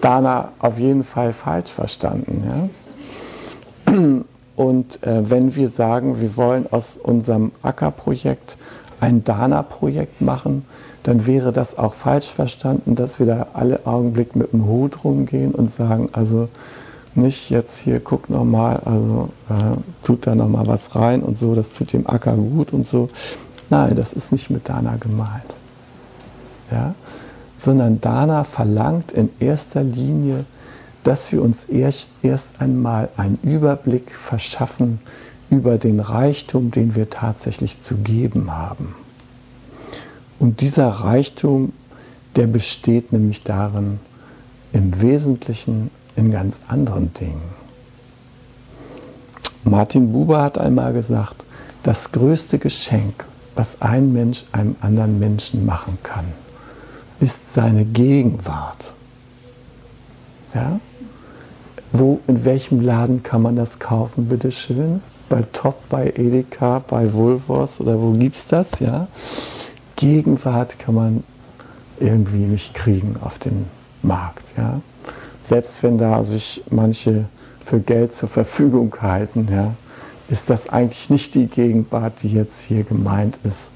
Dana 0.00 0.52
auf 0.58 0.78
jeden 0.78 1.04
Fall 1.04 1.32
falsch 1.32 1.72
verstanden. 1.72 2.70
Ja? 3.86 3.94
Und 4.56 5.02
äh, 5.02 5.28
wenn 5.28 5.56
wir 5.56 5.68
sagen, 5.68 6.20
wir 6.20 6.36
wollen 6.36 6.66
aus 6.70 6.98
unserem 7.02 7.52
Ackerprojekt 7.62 8.56
ein 9.00 9.24
Dana-Projekt 9.24 10.20
machen, 10.20 10.64
dann 11.02 11.26
wäre 11.26 11.52
das 11.52 11.78
auch 11.78 11.94
falsch 11.94 12.28
verstanden, 12.28 12.94
dass 12.94 13.18
wir 13.18 13.26
da 13.26 13.46
alle 13.54 13.86
Augenblick 13.86 14.36
mit 14.36 14.52
dem 14.52 14.66
Hut 14.66 15.02
rumgehen 15.02 15.52
und 15.52 15.74
sagen, 15.74 16.10
also 16.12 16.48
nicht 17.20 17.50
jetzt 17.50 17.78
hier, 17.78 18.00
guck 18.00 18.30
nochmal, 18.30 18.80
also 18.84 19.30
äh, 19.48 19.76
tut 20.02 20.26
da 20.26 20.34
nochmal 20.34 20.66
was 20.66 20.94
rein 20.94 21.22
und 21.22 21.38
so, 21.38 21.54
das 21.54 21.70
tut 21.70 21.92
dem 21.92 22.06
Acker 22.06 22.34
gut 22.34 22.72
und 22.72 22.88
so. 22.88 23.08
Nein, 23.68 23.94
das 23.94 24.12
ist 24.12 24.32
nicht 24.32 24.50
mit 24.50 24.68
Dana 24.68 24.96
gemeint. 24.96 25.54
Ja? 26.70 26.94
Sondern 27.56 28.00
Dana 28.00 28.44
verlangt 28.44 29.12
in 29.12 29.30
erster 29.38 29.82
Linie, 29.82 30.44
dass 31.04 31.30
wir 31.32 31.42
uns 31.42 31.64
erst, 31.64 32.08
erst 32.22 32.48
einmal 32.58 33.08
einen 33.16 33.38
Überblick 33.42 34.12
verschaffen 34.12 34.98
über 35.50 35.78
den 35.78 36.00
Reichtum, 36.00 36.70
den 36.70 36.94
wir 36.94 37.10
tatsächlich 37.10 37.82
zu 37.82 37.96
geben 37.96 38.50
haben. 38.50 38.94
Und 40.38 40.60
dieser 40.60 40.88
Reichtum, 40.88 41.72
der 42.36 42.46
besteht 42.46 43.12
nämlich 43.12 43.42
darin, 43.42 43.98
im 44.72 45.00
Wesentlichen 45.00 45.90
in 46.16 46.30
ganz 46.30 46.56
anderen 46.68 47.12
Dingen. 47.14 47.60
Martin 49.64 50.12
Buber 50.12 50.42
hat 50.42 50.58
einmal 50.58 50.92
gesagt, 50.92 51.44
das 51.82 52.12
größte 52.12 52.58
Geschenk, 52.58 53.24
was 53.54 53.80
ein 53.80 54.12
Mensch 54.12 54.44
einem 54.52 54.76
anderen 54.80 55.18
Menschen 55.18 55.66
machen 55.66 55.98
kann, 56.02 56.26
ist 57.20 57.52
seine 57.54 57.84
Gegenwart. 57.84 58.92
Ja? 60.54 60.80
Wo, 61.92 62.20
in 62.26 62.44
welchem 62.44 62.80
Laden 62.80 63.22
kann 63.22 63.42
man 63.42 63.56
das 63.56 63.78
kaufen, 63.78 64.28
bitteschön? 64.28 65.02
Bei 65.28 65.44
Top, 65.52 65.88
bei 65.88 66.12
Edeka, 66.16 66.82
bei 66.86 67.12
Woolworths 67.12 67.80
oder 67.80 68.00
wo 68.00 68.12
gibt 68.12 68.36
es 68.36 68.46
das? 68.46 68.80
Ja? 68.80 69.08
Gegenwart 69.96 70.78
kann 70.78 70.94
man 70.94 71.24
irgendwie 71.98 72.46
nicht 72.46 72.74
kriegen 72.74 73.16
auf 73.20 73.38
dem 73.38 73.66
Markt. 74.02 74.56
Ja? 74.56 74.80
Selbst 75.50 75.82
wenn 75.82 75.98
da 75.98 76.22
sich 76.22 76.62
manche 76.70 77.24
für 77.66 77.80
Geld 77.80 78.14
zur 78.14 78.28
Verfügung 78.28 78.94
halten, 79.02 79.48
ja, 79.50 79.74
ist 80.28 80.48
das 80.48 80.68
eigentlich 80.68 81.10
nicht 81.10 81.34
die 81.34 81.46
Gegenwart, 81.46 82.22
die 82.22 82.28
jetzt 82.28 82.62
hier 82.62 82.84
gemeint 82.84 83.36
ist 83.42 83.68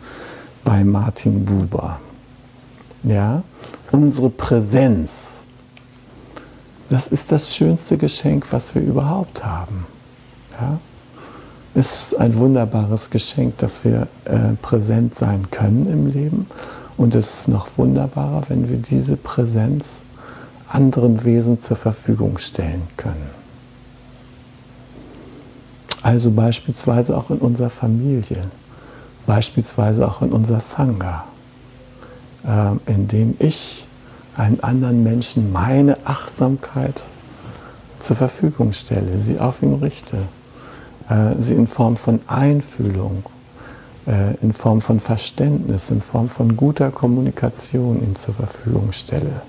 bei 0.62 0.84
Martin 0.84 1.44
Buber. 1.44 1.98
Ja? 3.02 3.42
Unsere 3.90 4.30
Präsenz, 4.30 5.10
das 6.90 7.08
ist 7.08 7.32
das 7.32 7.52
schönste 7.52 7.96
Geschenk, 7.96 8.46
was 8.52 8.72
wir 8.76 8.82
überhaupt 8.82 9.44
haben. 9.44 9.84
Ja? 10.52 10.78
Es 11.74 12.04
ist 12.04 12.20
ein 12.20 12.38
wunderbares 12.38 13.10
Geschenk, 13.10 13.58
dass 13.58 13.84
wir 13.84 14.06
äh, 14.26 14.52
präsent 14.62 15.16
sein 15.16 15.50
können 15.50 15.88
im 15.88 16.06
Leben. 16.06 16.46
Und 16.96 17.16
es 17.16 17.40
ist 17.40 17.48
noch 17.48 17.66
wunderbarer, 17.76 18.42
wenn 18.48 18.68
wir 18.68 18.76
diese 18.76 19.16
Präsenz 19.16 20.03
anderen 20.74 21.24
Wesen 21.24 21.62
zur 21.62 21.76
Verfügung 21.76 22.38
stellen 22.38 22.82
können. 22.96 23.30
Also 26.02 26.30
beispielsweise 26.30 27.16
auch 27.16 27.30
in 27.30 27.38
unserer 27.38 27.70
Familie, 27.70 28.44
beispielsweise 29.26 30.06
auch 30.06 30.20
in 30.20 30.32
unserer 30.32 30.60
Sangha, 30.60 31.24
äh, 32.46 32.92
indem 32.92 33.36
ich 33.38 33.86
einen 34.36 34.62
anderen 34.62 35.02
Menschen 35.02 35.52
meine 35.52 35.96
Achtsamkeit 36.04 37.04
zur 38.00 38.16
Verfügung 38.16 38.72
stelle, 38.72 39.18
sie 39.18 39.38
auf 39.38 39.62
ihn 39.62 39.74
richte, 39.74 40.18
äh, 41.08 41.34
sie 41.38 41.54
in 41.54 41.66
Form 41.66 41.96
von 41.96 42.20
Einfühlung, 42.26 43.24
äh, 44.06 44.34
in 44.42 44.52
Form 44.52 44.82
von 44.82 45.00
Verständnis, 45.00 45.88
in 45.88 46.02
Form 46.02 46.28
von 46.28 46.56
guter 46.56 46.90
Kommunikation 46.90 48.02
ihm 48.02 48.16
zur 48.16 48.34
Verfügung 48.34 48.92
stelle. 48.92 49.40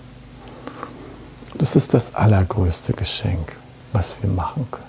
Das 1.58 1.76
ist 1.76 1.94
das 1.94 2.14
allergrößte 2.14 2.94
Geschenk, 2.94 3.54
was 3.94 4.14
wir 4.22 4.30
machen 4.30 4.68
können. 4.72 4.84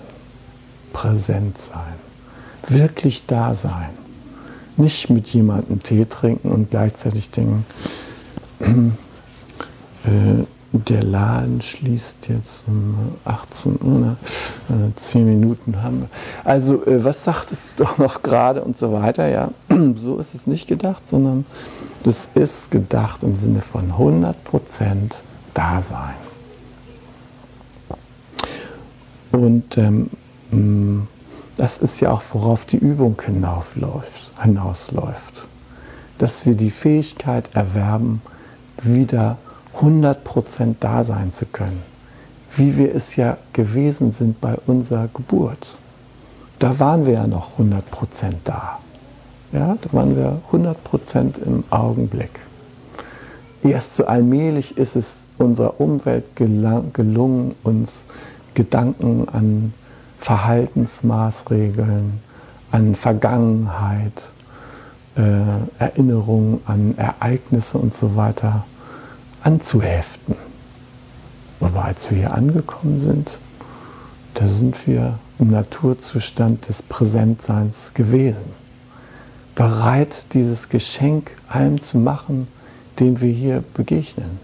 Präsent 0.91 1.57
sein, 1.57 1.95
wirklich 2.67 3.25
da 3.25 3.53
sein. 3.53 3.89
Nicht 4.75 5.09
mit 5.09 5.27
jemandem 5.29 5.81
Tee 5.81 6.05
trinken 6.05 6.51
und 6.51 6.69
gleichzeitig 6.69 7.31
denken, 7.31 7.65
äh, 8.59 10.43
der 10.71 11.03
Laden 11.03 11.61
schließt 11.61 12.27
jetzt 12.27 12.63
um 12.67 13.15
18 13.23 13.79
Uhr, 13.81 14.17
äh, 14.69 14.93
10 14.95 15.25
Minuten 15.25 15.81
haben 15.81 16.01
wir. 16.01 16.09
Also, 16.43 16.85
äh, 16.85 17.03
was 17.03 17.23
sagtest 17.23 17.73
du 17.77 17.83
doch 17.85 17.97
noch 17.97 18.21
gerade 18.21 18.61
und 18.61 18.77
so 18.77 18.91
weiter? 18.91 19.27
Ja, 19.27 19.51
so 19.95 20.17
ist 20.17 20.35
es 20.35 20.45
nicht 20.47 20.67
gedacht, 20.67 21.07
sondern 21.07 21.45
das 22.03 22.29
ist 22.35 22.71
gedacht 22.71 23.23
im 23.23 23.35
Sinne 23.35 23.61
von 23.61 23.93
100% 23.93 24.33
Dasein. 25.53 26.26
Und 29.37 29.77
ähm, 29.77 30.09
mm, 30.51 31.07
das 31.55 31.77
ist 31.77 31.99
ja 31.99 32.11
auch, 32.11 32.23
worauf 32.33 32.65
die 32.65 32.77
Übung 32.77 33.21
hinausläuft, 33.23 34.31
hinausläuft. 34.41 35.47
Dass 36.17 36.45
wir 36.45 36.55
die 36.55 36.71
Fähigkeit 36.71 37.49
erwerben, 37.53 38.21
wieder 38.81 39.37
100% 39.79 40.75
da 40.79 41.03
sein 41.03 41.31
zu 41.33 41.45
können. 41.45 41.81
Wie 42.55 42.77
wir 42.77 42.95
es 42.95 43.15
ja 43.15 43.37
gewesen 43.53 44.11
sind 44.11 44.41
bei 44.41 44.55
unserer 44.65 45.09
Geburt. 45.13 45.77
Da 46.59 46.79
waren 46.79 47.05
wir 47.05 47.13
ja 47.13 47.27
noch 47.27 47.59
100% 47.59 47.81
da. 48.43 48.79
Ja, 49.51 49.77
da 49.79 49.93
waren 49.93 50.15
wir 50.15 50.41
100% 50.51 51.41
im 51.45 51.63
Augenblick. 51.69 52.39
Erst 53.63 53.95
so 53.95 54.05
allmählich 54.05 54.77
ist 54.77 54.95
es 54.95 55.17
unserer 55.37 55.79
Umwelt 55.79 56.35
gelungen, 56.35 57.55
uns 57.63 57.89
Gedanken 58.57 59.29
an 59.29 59.71
Verhaltensmaßregeln, 60.17 62.19
an 62.71 62.95
Vergangenheit, 62.95 64.31
äh, 65.15 65.21
Erinnerungen 65.77 66.61
an 66.65 66.97
Ereignisse 66.97 67.77
und 67.77 67.93
so 67.93 68.15
weiter 68.15 68.65
anzuheften. 69.43 70.33
Aber 71.59 71.85
als 71.85 72.09
wir 72.09 72.17
hier 72.17 72.33
angekommen 72.33 72.99
sind, 72.99 73.37
da 74.33 74.47
sind 74.47 74.87
wir 74.87 75.19
im 75.37 75.51
Naturzustand 75.51 76.67
des 76.67 76.81
Präsentseins 76.81 77.91
gewesen. 77.93 78.55
Bereit, 79.53 80.33
dieses 80.33 80.69
Geschenk 80.69 81.37
allem 81.47 81.79
zu 81.79 81.99
machen, 81.99 82.47
dem 82.99 83.21
wir 83.21 83.31
hier 83.31 83.63
begegnen. 83.75 84.39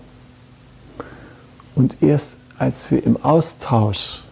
Und 1.73 2.03
erst 2.03 2.37
als 2.63 2.89
wir 2.91 3.03
im 3.03 3.21
Austausch 3.21 4.23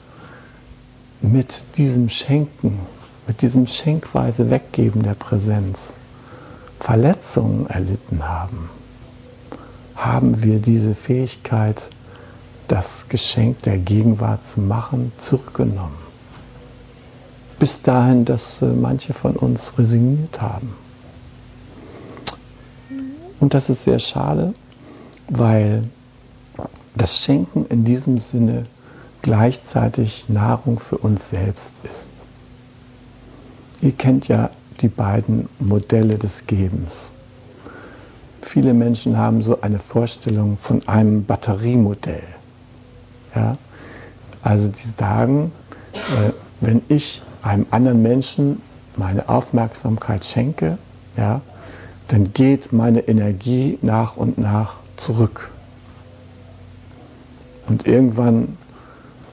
mit 1.19 1.63
diesem 1.75 2.07
Schenken, 2.07 2.79
mit 3.27 3.41
diesem 3.41 3.67
schenkweise 3.67 4.49
Weggeben 4.49 5.03
der 5.03 5.15
Präsenz 5.15 5.91
Verletzungen 6.79 7.67
erlitten 7.67 8.25
haben, 8.25 8.69
haben 9.97 10.41
wir 10.43 10.59
diese 10.59 10.95
Fähigkeit, 10.95 11.89
das 12.69 13.09
Geschenk 13.09 13.63
der 13.63 13.77
Gegenwart 13.77 14.47
zu 14.47 14.61
machen, 14.61 15.11
zurückgenommen. 15.17 15.99
Bis 17.59 17.81
dahin, 17.81 18.23
dass 18.23 18.61
äh, 18.61 18.65
manche 18.65 19.13
von 19.13 19.35
uns 19.35 19.77
resigniert 19.77 20.39
haben. 20.41 20.73
Und 23.41 23.53
das 23.53 23.69
ist 23.69 23.83
sehr 23.83 23.99
schade, 23.99 24.53
weil 25.27 25.83
das 26.95 27.17
Schenken 27.17 27.65
in 27.67 27.83
diesem 27.83 28.17
Sinne 28.17 28.63
gleichzeitig 29.21 30.27
Nahrung 30.29 30.79
für 30.79 30.97
uns 30.97 31.29
selbst 31.29 31.73
ist. 31.83 32.07
Ihr 33.81 33.91
kennt 33.91 34.27
ja 34.27 34.49
die 34.81 34.87
beiden 34.87 35.47
Modelle 35.59 36.17
des 36.17 36.45
Gebens. 36.47 37.11
Viele 38.41 38.73
Menschen 38.73 39.17
haben 39.17 39.43
so 39.43 39.61
eine 39.61 39.79
Vorstellung 39.79 40.57
von 40.57 40.87
einem 40.87 41.23
Batteriemodell. 41.23 42.23
Ja? 43.35 43.55
Also 44.41 44.67
die 44.67 44.89
sagen, 44.97 45.51
äh, 45.93 46.31
wenn 46.59 46.81
ich 46.87 47.21
einem 47.43 47.65
anderen 47.69 48.01
Menschen 48.01 48.61
meine 48.95 49.29
Aufmerksamkeit 49.29 50.25
schenke, 50.25 50.77
ja, 51.17 51.41
dann 52.07 52.33
geht 52.33 52.73
meine 52.73 53.07
Energie 53.07 53.77
nach 53.81 54.17
und 54.17 54.37
nach 54.37 54.75
zurück. 54.97 55.49
Und 57.67 57.87
irgendwann 57.87 58.57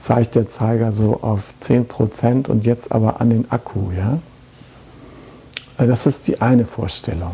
zeigt 0.01 0.35
der 0.35 0.49
Zeiger 0.49 0.93
so 0.93 1.21
auf 1.23 1.53
10% 1.63 2.49
und 2.49 2.65
jetzt 2.65 2.93
aber 2.93 3.21
an 3.21 3.31
den 3.31 3.51
Akku. 3.51 3.91
Ja? 3.91 4.19
Also 5.77 5.91
das 5.91 6.07
ist 6.07 6.27
die 6.27 6.41
eine 6.41 6.65
Vorstellung. 6.65 7.33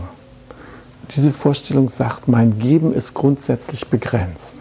Diese 1.15 1.33
Vorstellung 1.33 1.91
sagt, 1.91 2.29
mein 2.29 2.59
Geben 2.59 2.95
ist 2.95 3.15
grundsätzlich 3.15 3.87
begrenzt. 3.89 4.55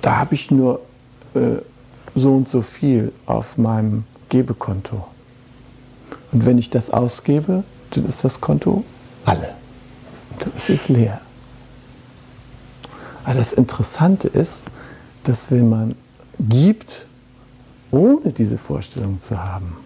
Da 0.00 0.18
habe 0.18 0.34
ich 0.34 0.50
nur 0.50 0.80
äh, 1.34 1.58
so 2.14 2.34
und 2.34 2.48
so 2.48 2.62
viel 2.62 3.12
auf 3.26 3.56
meinem 3.56 4.04
Gebekonto. 4.28 5.06
Und 6.32 6.46
wenn 6.46 6.58
ich 6.58 6.70
das 6.70 6.90
ausgebe, 6.90 7.64
dann 7.90 8.06
ist 8.06 8.24
das 8.24 8.40
Konto 8.40 8.84
alle. 9.24 9.50
Dann 10.38 10.52
ist 10.56 10.88
leer. 10.88 11.20
Aber 13.24 13.34
das 13.34 13.52
Interessante 13.52 14.28
ist, 14.28 14.64
dass 15.24 15.50
wenn 15.50 15.68
man 15.68 15.94
gibt, 16.38 17.06
ohne 17.90 18.32
diese 18.32 18.58
Vorstellung 18.58 19.20
zu 19.20 19.38
haben, 19.38 19.76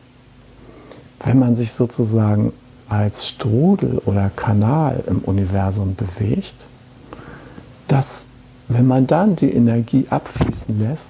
wenn 1.25 1.39
man 1.39 1.57
sich 1.57 1.73
sozusagen 1.73 2.53
als 2.89 3.29
Strudel 3.29 3.99
oder 4.07 4.31
Kanal 4.31 5.03
im 5.07 5.19
Universum 5.19 5.97
bewegt, 5.97 6.67
dass 7.89 8.25
wenn 8.69 8.87
man 8.87 9.07
dann 9.07 9.37
die 9.37 9.53
Energie 9.53 10.07
abfließen 10.09 10.79
lässt, 10.79 11.09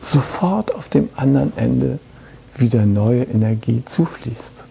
sofort 0.00 0.74
auf 0.74 0.88
dem 0.88 1.08
anderen 1.16 1.52
Ende 1.56 1.98
wieder 2.56 2.86
neue 2.86 3.24
Energie 3.24 3.82
zufließt. 3.84 4.64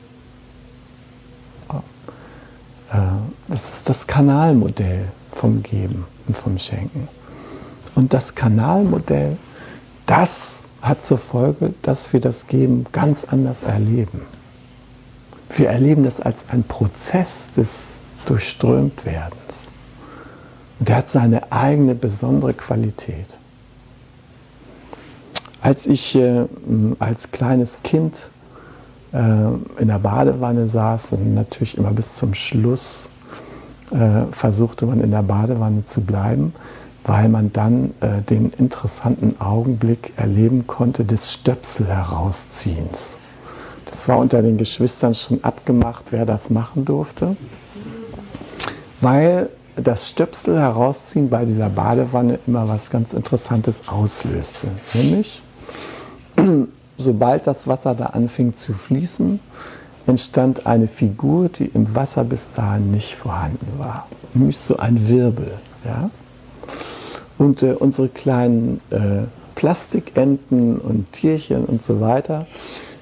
Äh, 2.92 2.98
das 3.48 3.64
ist 3.70 3.90
das 3.90 4.08
Kanalmodell 4.08 5.08
vom 5.40 5.64
Geben 5.64 6.06
und 6.28 6.38
vom 6.38 6.58
Schenken. 6.58 7.08
Und 7.96 8.14
das 8.14 8.36
Kanalmodell, 8.36 9.38
das 10.06 10.66
hat 10.82 11.06
zur 11.06 11.18
Folge, 11.18 11.74
dass 11.82 12.12
wir 12.12 12.20
das 12.20 12.48
Geben 12.48 12.86
ganz 12.92 13.24
anders 13.24 13.64
erleben. 13.64 14.22
Wir 15.56 15.70
erleben 15.70 16.04
das 16.04 16.20
als 16.20 16.38
einen 16.50 16.64
Prozess 16.64 17.50
des 17.56 17.88
Durchströmtwerdens. 18.26 19.40
Und 20.80 20.90
der 20.90 20.98
hat 20.98 21.10
seine 21.10 21.52
eigene 21.52 21.96
besondere 21.96 22.54
Qualität. 22.54 23.38
Als 25.62 25.88
ich 25.88 26.16
äh, 26.16 26.48
als 27.00 27.32
kleines 27.32 27.78
Kind 27.84 28.30
äh, 29.14 29.18
in 29.82 29.88
der 29.88 30.00
Badewanne 30.00 30.68
saß 30.68 31.14
und 31.14 31.34
natürlich 31.34 31.78
immer 31.78 31.92
bis 31.92 32.16
zum 32.16 32.34
Schluss 32.34 33.10
äh, 33.92 34.32
versuchte 34.32 34.86
man 34.86 35.02
in 35.02 35.12
der 35.12 35.24
Badewanne 35.24 35.86
zu 35.86 36.02
bleiben, 36.02 36.54
weil 37.04 37.30
man 37.30 37.52
dann 37.54 37.94
äh, 38.02 38.22
den 38.22 38.52
interessanten 38.58 39.40
Augenblick 39.40 40.14
erleben 40.18 40.68
konnte 40.68 41.06
des 41.06 41.34
Stöpsel 41.34 41.88
herausziehens. 41.88 43.18
Das 43.90 44.08
war 44.08 44.20
unter 44.20 44.42
den 44.42 44.58
Geschwistern 44.58 45.14
schon 45.16 45.44
abgemacht, 45.44 46.06
wer 46.12 46.26
das 46.26 46.50
machen 46.50 46.86
durfte, 46.86 47.36
weil 49.02 49.50
das 49.76 50.10
Stöpsel 50.10 50.60
herausziehen 50.60 51.30
bei 51.30 51.46
dieser 51.46 51.70
Badewanne 51.70 52.40
immer 52.46 52.68
was 52.68 52.90
ganz 52.90 53.14
Interessantes 53.14 53.82
auslöste. 53.88 54.68
Nämlich, 54.94 55.42
sobald 56.98 57.48
das 57.48 57.68
Wasser 57.68 57.96
da 57.96 58.08
anfing 58.08 58.54
zu 58.54 58.74
fließen, 58.74 59.40
entstand 60.10 60.66
eine 60.66 60.88
Figur, 60.88 61.50
die 61.50 61.66
im 61.66 61.96
Wasser 61.96 62.24
bis 62.24 62.48
dahin 62.56 62.92
nicht 62.92 63.16
vorhanden 63.16 63.68
war. 63.78 64.08
Nämlich 64.34 64.58
so 64.58 64.78
ein 64.78 65.08
Wirbel. 65.08 65.54
Ja? 65.86 66.10
Und 67.38 67.64
äh, 67.64 67.74
unsere 67.74 68.10
kleinen 68.10 68.82
äh, 68.90 69.24
Plastikenten 69.56 70.78
und 70.80 71.12
Tierchen 71.12 71.66
und 71.66 71.84
so 71.84 72.02
weiter, 72.02 72.48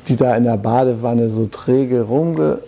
die 0.08 0.16
da 0.16 0.36
in 0.36 0.44
der 0.44 0.58
Badewanne 0.58 1.30
so 1.30 1.46
träge 1.46 2.02
rumgefahren 2.02 2.60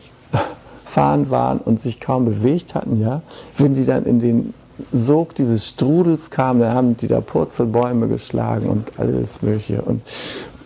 waren 1.29 1.59
und 1.59 1.79
sich 1.79 1.99
kaum 1.99 2.25
bewegt 2.25 2.75
hatten, 2.75 2.99
ja, 2.99 3.21
wenn 3.57 3.73
die 3.73 3.85
dann 3.85 4.05
in 4.05 4.19
den 4.19 4.53
Sog 4.91 5.35
dieses 5.35 5.67
Strudels 5.67 6.29
kamen, 6.29 6.61
dann 6.61 6.73
haben 6.73 6.97
die 6.97 7.07
da 7.07 7.19
Purzelbäume 7.19 8.07
geschlagen 8.07 8.69
und 8.69 8.91
alles 8.97 9.41
Mögliche 9.41 9.81
und 9.81 10.01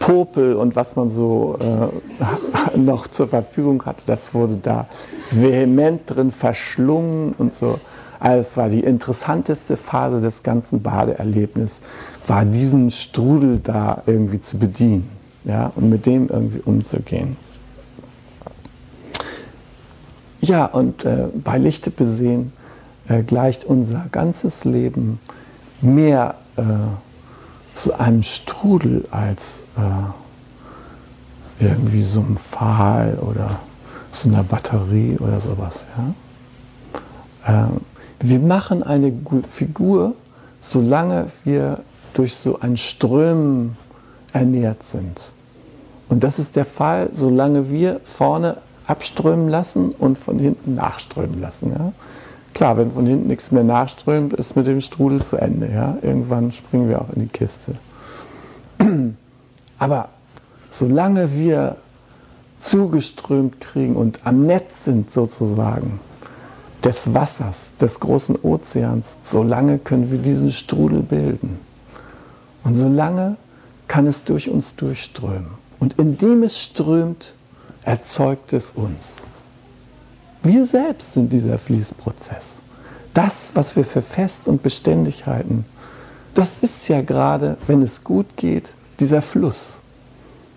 Popel 0.06 0.56
und 0.56 0.76
was 0.76 0.98
man 0.98 1.10
so 1.10 1.58
äh, 1.62 2.78
noch 2.78 3.08
zur 3.08 3.30
Verfügung 3.30 3.86
hatte, 3.86 4.04
das 4.06 4.34
wurde 4.34 4.58
da 4.62 4.88
vehement 5.32 6.02
drin 6.06 6.32
verschlungen 6.32 7.34
und 7.38 7.54
so. 7.54 7.80
Also 8.20 8.42
es 8.42 8.58
war 8.58 8.70
die 8.70 8.82
interessanteste 8.82 9.78
Phase 9.78 10.20
des 10.20 10.44
ganzen 10.44 10.82
Badeerlebnisses, 10.82 11.82
war 12.28 12.44
diesen 12.44 12.92
Strudel 12.92 13.60
da 13.64 14.04
irgendwie 14.06 14.42
zu 14.42 14.58
bedienen 14.58 15.10
ja, 15.46 15.72
und 15.76 15.90
mit 15.90 16.06
dem 16.06 16.28
irgendwie 16.30 16.62
umzugehen. 16.66 17.38
Ja, 20.42 20.66
und 20.66 21.06
äh, 21.06 21.28
bei 21.34 21.58
Lichte 21.58 21.92
besehen 21.92 22.52
äh, 23.08 23.24
gleicht 23.24 23.64
unser 23.64 24.06
ganzes 24.12 24.66
Leben 24.66 25.20
mehr 25.80 26.36
äh, 26.58 26.64
zu 27.76 28.00
einem 28.00 28.24
Strudel 28.24 29.06
als 29.12 29.64
äh, 29.78 31.64
irgendwie 31.64 32.04
so 32.04 32.20
einem 32.20 32.38
Pfahl 32.38 33.18
oder 33.20 33.60
so 34.12 34.30
einer 34.30 34.44
Batterie 34.44 35.18
oder 35.20 35.40
sowas. 35.40 35.86
Ja? 35.98 36.14
Ähm, 37.48 37.82
wir 38.20 38.40
machen 38.40 38.84
eine 38.84 39.12
Figur, 39.50 40.14
solange 40.62 41.28
wir 41.44 41.80
durch 42.14 42.36
so 42.36 42.60
ein 42.60 42.78
Strömen 42.78 43.76
ernährt 44.32 44.84
sind. 44.84 45.20
Und 46.10 46.24
das 46.24 46.40
ist 46.40 46.56
der 46.56 46.66
Fall, 46.66 47.10
solange 47.14 47.70
wir 47.70 48.00
vorne 48.06 48.58
abströmen 48.86 49.50
lassen 49.50 49.92
und 49.92 50.20
von 50.20 50.40
hinten 50.40 50.76
nachströmen 50.76 51.42
lassen. 51.42 51.72
Ja? 51.72 51.92
Klar, 52.54 52.78
wenn 52.78 52.92
von 52.92 53.06
hinten 53.06 53.28
nichts 53.28 53.52
mehr 53.52 53.64
nachströmt, 53.64 54.34
ist 54.34 54.56
mit 54.56 54.68
dem 54.68 54.82
Strudel 54.82 55.22
zu 55.22 55.38
Ende. 55.38 55.72
Ja? 55.72 55.98
Irgendwann 56.02 56.52
springen 56.52 56.88
wir 56.90 57.02
auch 57.02 57.10
in 57.16 57.24
die 57.24 57.28
Kiste. 57.28 57.74
Aber 59.80 60.10
solange 60.70 61.34
wir 61.34 61.78
zugeströmt 62.60 63.60
kriegen 63.60 63.96
und 63.96 64.20
am 64.24 64.46
Netz 64.46 64.86
sind 64.86 65.12
sozusagen 65.12 66.00
des 66.84 67.14
Wassers, 67.14 67.72
des 67.80 68.00
großen 68.00 68.38
Ozeans, 68.44 69.16
solange 69.22 69.80
können 69.80 70.12
wir 70.12 70.20
diesen 70.20 70.52
Strudel 70.52 71.02
bilden. 71.02 71.60
Und 72.64 72.76
solange 72.76 73.38
kann 73.88 74.08
es 74.08 74.24
durch 74.24 74.50
uns 74.50 74.76
durchströmen. 74.76 75.52
Und 75.80 76.00
indem 76.00 76.44
es 76.44 76.60
strömt, 76.60 77.34
erzeugt 77.84 78.54
es 78.54 78.72
uns. 78.72 79.23
Wir 80.46 80.66
selbst 80.66 81.14
sind 81.14 81.32
dieser 81.32 81.58
Fließprozess. 81.58 82.60
Das, 83.14 83.52
was 83.54 83.78
wir 83.78 83.86
für 83.86 84.02
fest 84.02 84.46
und 84.46 84.62
beständig 84.62 85.26
halten, 85.26 85.64
das 86.34 86.58
ist 86.60 86.90
ja 86.90 87.02
gerade, 87.02 87.56
wenn 87.66 87.82
es 87.82 88.04
gut 88.04 88.26
geht, 88.36 88.76
dieser 89.00 89.22
Fluss. 89.22 89.80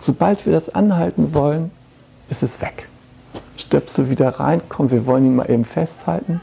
Sobald 0.01 0.45
wir 0.45 0.55
das 0.55 0.71
anhalten 0.71 1.35
wollen, 1.35 1.71
ist 2.29 2.43
es 2.43 2.61
weg. 2.61 2.89
Stöpsel 3.57 4.11
wieder 4.11 4.29
rein, 4.41 4.61
komm, 4.69 4.91
wir 4.91 5.07
wollen 5.07 5.25
ihn 5.25 5.37
mal 5.37 5.49
eben 5.49 5.65
festhalten. 5.65 6.41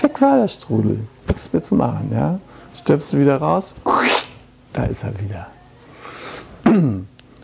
Weg 0.00 0.20
war 0.20 0.38
der 0.38 0.48
Strudel. 0.48 1.00
Nichts 1.26 1.52
mehr 1.52 1.64
zu 1.64 1.74
machen. 1.74 2.10
Ja? 2.12 2.38
Stöpsel 2.76 3.20
wieder 3.20 3.38
raus, 3.38 3.74
da 4.72 4.84
ist 4.84 5.02
er 5.02 5.18
wieder. 5.18 5.48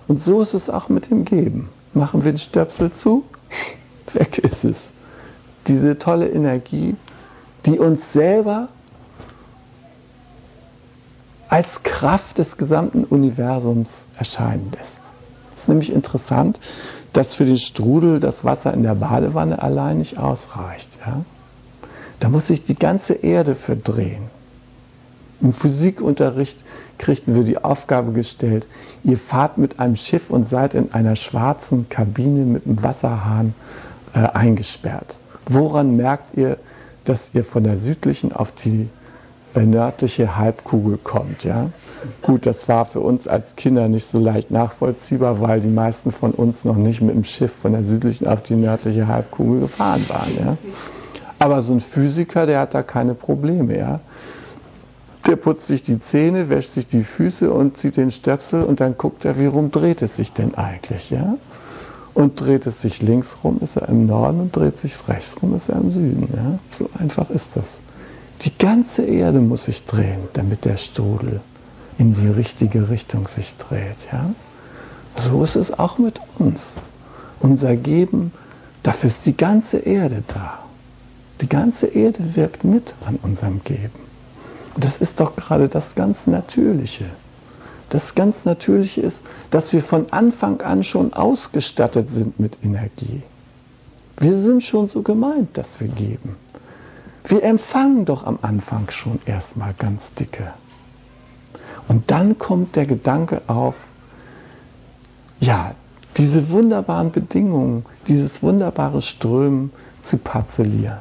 Und 0.06 0.22
so 0.22 0.42
ist 0.42 0.54
es 0.54 0.70
auch 0.70 0.88
mit 0.88 1.10
dem 1.10 1.24
Geben. 1.24 1.70
Machen 1.92 2.24
wir 2.24 2.30
den 2.30 2.38
Stöpsel 2.38 2.92
zu, 2.92 3.24
weg 4.12 4.38
ist 4.38 4.64
es. 4.64 4.93
Diese 5.66 5.98
tolle 5.98 6.28
Energie, 6.28 6.96
die 7.66 7.78
uns 7.78 8.12
selber 8.12 8.68
als 11.48 11.82
Kraft 11.82 12.38
des 12.38 12.56
gesamten 12.56 13.04
Universums 13.04 14.04
erscheinen 14.18 14.72
lässt. 14.76 14.98
Es 15.54 15.62
ist 15.62 15.68
nämlich 15.68 15.92
interessant, 15.92 16.60
dass 17.12 17.34
für 17.34 17.44
den 17.44 17.56
Strudel 17.56 18.18
das 18.20 18.44
Wasser 18.44 18.74
in 18.74 18.82
der 18.82 18.96
Badewanne 18.96 19.62
allein 19.62 19.98
nicht 19.98 20.18
ausreicht. 20.18 20.90
Ja? 21.06 21.22
Da 22.20 22.28
muss 22.28 22.48
sich 22.48 22.64
die 22.64 22.74
ganze 22.74 23.14
Erde 23.14 23.54
verdrehen. 23.54 24.30
Im 25.40 25.52
Physikunterricht 25.52 26.64
kriegten 26.98 27.34
wir 27.34 27.44
die 27.44 27.62
Aufgabe 27.62 28.12
gestellt, 28.12 28.66
ihr 29.02 29.18
fahrt 29.18 29.58
mit 29.58 29.78
einem 29.78 29.96
Schiff 29.96 30.30
und 30.30 30.48
seid 30.48 30.74
in 30.74 30.92
einer 30.92 31.16
schwarzen 31.16 31.88
Kabine 31.88 32.44
mit 32.44 32.66
einem 32.66 32.82
Wasserhahn 32.82 33.54
äh, 34.14 34.20
eingesperrt. 34.20 35.18
Woran 35.46 35.96
merkt 35.96 36.36
ihr, 36.36 36.56
dass 37.04 37.30
ihr 37.34 37.44
von 37.44 37.64
der 37.64 37.76
südlichen 37.78 38.32
auf 38.32 38.52
die 38.52 38.88
äh, 39.54 39.60
nördliche 39.60 40.36
Halbkugel 40.36 40.98
kommt? 41.02 41.44
Ja? 41.44 41.70
Gut, 42.22 42.46
das 42.46 42.68
war 42.68 42.86
für 42.86 43.00
uns 43.00 43.28
als 43.28 43.56
Kinder 43.56 43.88
nicht 43.88 44.06
so 44.06 44.18
leicht 44.18 44.50
nachvollziehbar, 44.50 45.40
weil 45.40 45.60
die 45.60 45.68
meisten 45.68 46.12
von 46.12 46.32
uns 46.32 46.64
noch 46.64 46.76
nicht 46.76 47.00
mit 47.00 47.14
dem 47.14 47.24
Schiff 47.24 47.52
von 47.52 47.72
der 47.72 47.84
südlichen 47.84 48.26
auf 48.26 48.42
die 48.42 48.56
nördliche 48.56 49.06
Halbkugel 49.06 49.60
gefahren 49.60 50.04
waren. 50.08 50.36
Ja? 50.38 50.56
Aber 51.38 51.62
so 51.62 51.74
ein 51.74 51.80
Physiker, 51.80 52.46
der 52.46 52.60
hat 52.60 52.74
da 52.74 52.82
keine 52.82 53.14
Probleme. 53.14 53.76
Ja? 53.76 54.00
Der 55.26 55.36
putzt 55.36 55.66
sich 55.66 55.82
die 55.82 55.98
Zähne, 55.98 56.48
wäscht 56.48 56.72
sich 56.72 56.86
die 56.86 57.04
Füße 57.04 57.50
und 57.50 57.78
zieht 57.78 57.96
den 57.96 58.10
Stöpsel 58.10 58.62
und 58.62 58.80
dann 58.80 58.96
guckt 58.96 59.24
er, 59.24 59.38
wie 59.38 59.46
rum 59.46 59.70
dreht 59.70 60.02
es 60.02 60.16
sich 60.16 60.32
denn 60.32 60.54
eigentlich. 60.54 61.10
Ja? 61.10 61.36
Und 62.14 62.40
dreht 62.40 62.66
es 62.66 62.80
sich 62.80 63.02
links 63.02 63.36
rum, 63.42 63.58
ist 63.60 63.76
er 63.76 63.88
im 63.88 64.06
Norden 64.06 64.40
und 64.40 64.56
dreht 64.56 64.78
sich 64.78 65.08
rechts 65.08 65.36
rum, 65.42 65.54
ist 65.56 65.68
er 65.68 65.76
im 65.76 65.90
Süden. 65.90 66.28
Ja? 66.34 66.58
So 66.72 66.88
einfach 66.98 67.28
ist 67.30 67.56
das. 67.56 67.80
Die 68.42 68.56
ganze 68.56 69.04
Erde 69.04 69.40
muss 69.40 69.64
sich 69.64 69.84
drehen, 69.84 70.20
damit 70.32 70.64
der 70.64 70.76
Strudel 70.76 71.40
in 71.98 72.14
die 72.14 72.28
richtige 72.28 72.88
Richtung 72.88 73.26
sich 73.26 73.56
dreht. 73.56 74.08
Ja? 74.12 74.30
So 75.16 75.42
ist 75.42 75.56
es 75.56 75.76
auch 75.76 75.98
mit 75.98 76.20
uns. 76.38 76.74
Unser 77.40 77.76
Geben 77.76 78.32
Dafür 78.84 79.08
ist 79.08 79.24
die 79.24 79.36
ganze 79.36 79.78
Erde 79.78 80.22
da. 80.28 80.58
Die 81.40 81.48
ganze 81.48 81.86
Erde 81.86 82.36
wirkt 82.36 82.64
mit 82.64 82.94
an 83.06 83.18
unserem 83.22 83.64
Geben. 83.64 83.98
Und 84.74 84.84
das 84.84 84.98
ist 84.98 85.18
doch 85.18 85.34
gerade 85.34 85.68
das 85.68 85.94
ganz 85.94 86.26
Natürliche. 86.26 87.06
Das 87.88 88.14
ganz 88.14 88.44
Natürliche 88.44 89.00
ist, 89.00 89.20
dass 89.50 89.72
wir 89.72 89.82
von 89.82 90.10
Anfang 90.12 90.60
an 90.60 90.82
schon 90.82 91.12
ausgestattet 91.12 92.08
sind 92.08 92.40
mit 92.40 92.58
Energie. 92.62 93.22
Wir 94.18 94.38
sind 94.38 94.62
schon 94.62 94.88
so 94.88 95.02
gemeint, 95.02 95.56
dass 95.56 95.80
wir 95.80 95.88
geben. 95.88 96.36
Wir 97.26 97.42
empfangen 97.42 98.04
doch 98.04 98.26
am 98.26 98.38
Anfang 98.42 98.90
schon 98.90 99.18
erstmal 99.26 99.74
ganz 99.74 100.12
dicke. 100.14 100.52
Und 101.88 102.10
dann 102.10 102.38
kommt 102.38 102.76
der 102.76 102.86
Gedanke 102.86 103.42
auf, 103.46 103.74
ja, 105.40 105.74
diese 106.16 106.48
wunderbaren 106.50 107.10
Bedingungen, 107.10 107.84
dieses 108.06 108.42
wunderbare 108.42 109.02
Strömen 109.02 109.72
zu 110.00 110.16
parzellieren 110.16 111.00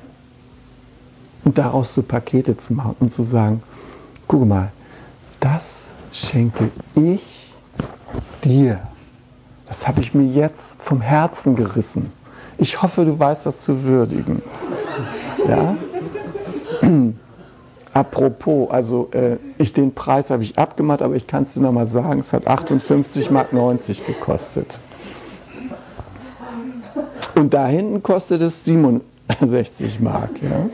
und 1.44 1.58
daraus 1.58 1.94
so 1.94 2.02
Pakete 2.02 2.58
zu 2.58 2.74
machen 2.74 2.96
und 3.00 3.14
zu 3.14 3.24
sagen, 3.24 3.62
guck 4.28 4.48
mal, 4.48 4.72
das 5.40 5.83
schenke 6.14 6.70
ich 6.96 7.52
dir. 8.44 8.80
Das 9.68 9.88
habe 9.88 10.02
ich 10.02 10.14
mir 10.14 10.28
jetzt 10.28 10.76
vom 10.80 11.02
Herzen 11.02 11.56
gerissen. 11.56 12.12
Ich 12.58 12.82
hoffe, 12.82 13.04
du 13.04 13.18
weißt 13.18 13.46
das 13.46 13.60
zu 13.60 13.84
würdigen. 13.84 14.42
Ja? 15.48 15.76
Apropos, 17.94 18.72
also 18.72 19.10
äh, 19.12 19.38
ich 19.58 19.74
den 19.74 19.94
Preis 19.94 20.30
habe 20.30 20.44
ich 20.44 20.58
abgemacht, 20.58 21.02
aber 21.02 21.16
ich 21.16 21.28
kann 21.28 21.44
es 21.44 21.54
dir 21.54 21.62
nochmal 21.62 21.88
sagen, 21.88 22.20
es 22.20 22.34
hat 22.34 22.48
58,90 22.48 23.32
Mark 23.32 23.50
gekostet. 24.06 24.80
Und 27.36 27.54
da 27.54 27.68
hinten 27.68 28.04
kostet 28.04 28.42
es 28.42 28.64
67 28.66 30.00
Mark. 30.00 30.42
Ja? 30.42 30.70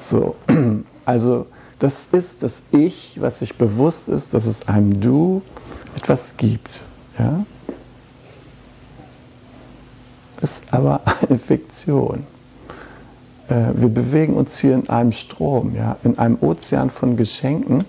So, 0.00 0.34
also 1.04 1.46
das 1.82 2.06
ist 2.12 2.36
das 2.40 2.52
Ich, 2.70 3.20
was 3.20 3.40
sich 3.40 3.56
bewusst 3.56 4.08
ist, 4.08 4.32
dass 4.32 4.46
es 4.46 4.68
einem 4.68 5.00
Du 5.00 5.42
etwas 5.96 6.36
gibt. 6.36 6.70
Ja? 7.18 7.44
Ist 10.40 10.62
aber 10.70 11.00
eine 11.28 11.38
Fiktion. 11.40 12.24
Äh, 13.48 13.72
wir 13.74 13.88
bewegen 13.88 14.34
uns 14.34 14.58
hier 14.58 14.76
in 14.76 14.88
einem 14.88 15.10
Strom, 15.10 15.74
ja, 15.74 15.96
in 16.04 16.16
einem 16.18 16.38
Ozean 16.40 16.88
von 16.90 17.16
Geschenken 17.16 17.82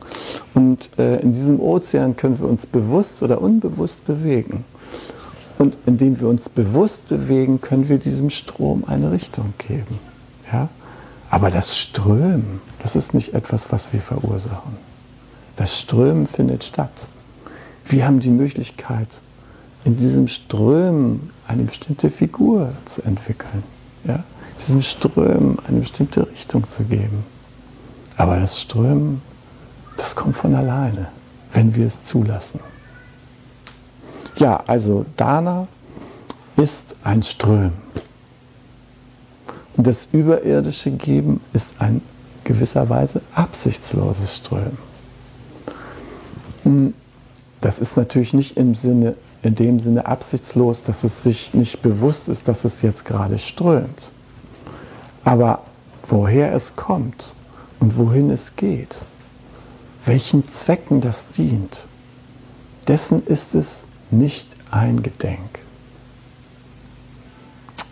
und 0.56 0.98
äh, 0.98 1.18
in 1.18 1.34
diesem 1.34 1.60
Ozean 1.60 2.18
können 2.18 2.40
wir 2.40 2.50
uns 2.50 2.66
bewusst 2.66 3.22
oder 3.22 3.42
unbewusst 3.42 4.04
bewegen. 4.08 4.66
Und 5.60 5.78
indem 5.86 6.20
wir 6.20 6.30
uns 6.30 6.50
bewusst 6.50 7.10
bewegen, 7.10 7.62
können 7.62 7.88
wir 7.90 8.00
diesem 8.00 8.32
Strom 8.32 8.86
eine 8.88 9.12
Richtung 9.12 9.54
geben. 9.60 10.00
Ja? 10.52 10.68
Aber 11.34 11.50
das 11.50 11.76
Strömen, 11.76 12.62
das 12.84 12.96
ist 12.96 13.16
nicht 13.16 13.34
etwas, 13.34 13.72
was 13.72 13.92
wir 13.92 14.02
verursachen. 14.02 14.78
Das 15.56 15.80
Strömen 15.80 16.28
findet 16.28 16.64
statt. 16.64 17.08
Wir 17.86 18.06
haben 18.06 18.20
die 18.20 18.30
Möglichkeit, 18.30 19.08
in 19.84 19.98
diesem 19.98 20.28
Strömen 20.28 21.32
eine 21.48 21.64
bestimmte 21.64 22.12
Figur 22.12 22.72
zu 22.86 23.02
entwickeln. 23.02 23.64
Ja? 24.04 24.24
Diesem 24.60 24.84
Strömen 24.84 25.58
eine 25.68 25.80
bestimmte 25.80 26.30
Richtung 26.30 26.70
zu 26.70 26.84
geben. 26.84 27.26
Aber 28.16 28.40
das 28.40 28.62
Strömen, 28.62 29.20
das 29.98 30.16
kommt 30.16 30.38
von 30.38 30.54
alleine, 30.54 31.08
wenn 31.52 31.74
wir 31.74 31.88
es 31.88 32.06
zulassen. 32.06 32.60
Ja, 34.36 34.58
also 34.68 35.04
Dana 35.18 35.68
ist 36.58 36.94
ein 37.04 37.24
Strömen. 37.24 37.74
Das 39.78 40.08
überirdische 40.12 40.92
Geben 40.92 41.42
ist 41.54 41.74
ein 41.80 42.02
gewisserweise 42.44 43.22
absichtsloses 43.34 44.38
Strömen. 44.38 44.78
Hm, 46.64 46.94
das 47.62 47.80
ist 47.80 47.98
natürlich 47.98 48.34
nicht 48.34 48.58
im 48.58 48.76
Sinne, 48.76 49.16
in 49.42 49.56
dem 49.56 49.80
Sinne 49.80 50.06
absichtslos, 50.06 50.84
dass 50.84 51.04
es 51.04 51.24
sich 51.24 51.54
nicht 51.54 51.82
bewusst 51.82 52.30
ist, 52.30 52.48
dass 52.48 52.66
es 52.66 52.82
jetzt 52.82 53.06
gerade 53.06 53.40
strömt. 53.40 54.12
Aber 55.24 55.64
woher 56.08 56.54
es 56.54 56.76
kommt 56.76 57.34
und 57.80 57.98
wohin 57.98 58.30
es 58.30 58.56
geht, 58.56 59.02
welchen 60.06 60.48
Zwecken 60.50 61.02
das 61.02 61.30
dient, 61.30 61.86
dessen 62.88 63.26
ist 63.26 63.56
es 63.56 63.86
nicht 64.12 64.50
eingedenk. 64.70 65.60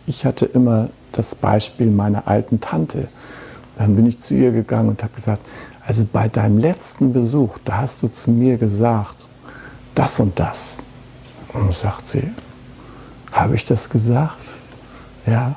Ich 0.06 0.26
hatte 0.26 0.46
immer 0.46 0.90
das 1.12 1.36
Beispiel 1.36 1.88
meiner 1.88 2.28
alten 2.28 2.60
Tante. 2.60 3.08
Dann 3.78 3.96
bin 3.96 4.06
ich 4.06 4.20
zu 4.20 4.34
ihr 4.34 4.52
gegangen 4.52 4.90
und 4.90 5.04
habe 5.04 5.14
gesagt, 5.14 5.42
also 5.86 6.06
bei 6.12 6.28
deinem 6.28 6.58
letzten 6.58 7.14
Besuch, 7.14 7.58
da 7.66 7.78
hast 7.78 8.04
du 8.04 8.08
zu 8.08 8.32
mir 8.32 8.58
gesagt, 8.58 9.26
das 9.96 10.20
und 10.20 10.40
das. 10.40 10.78
Und 11.54 11.74
sagt 11.74 12.08
sie, 12.08 12.30
habe 13.32 13.56
ich 13.56 13.66
das 13.66 13.90
gesagt? 13.90 14.54
Ja. 15.26 15.56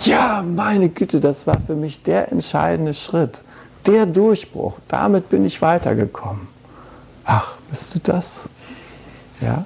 Ja, 0.00 0.42
meine 0.42 0.88
Güte, 0.88 1.20
das 1.20 1.46
war 1.46 1.60
für 1.66 1.74
mich 1.74 2.02
der 2.02 2.32
entscheidende 2.32 2.94
Schritt, 2.94 3.42
der 3.86 4.06
Durchbruch. 4.06 4.74
Damit 4.88 5.28
bin 5.28 5.44
ich 5.44 5.60
weitergekommen. 5.60 6.48
Ach, 7.24 7.56
bist 7.70 7.94
du 7.94 7.98
das? 7.98 8.48
Ja. 9.40 9.64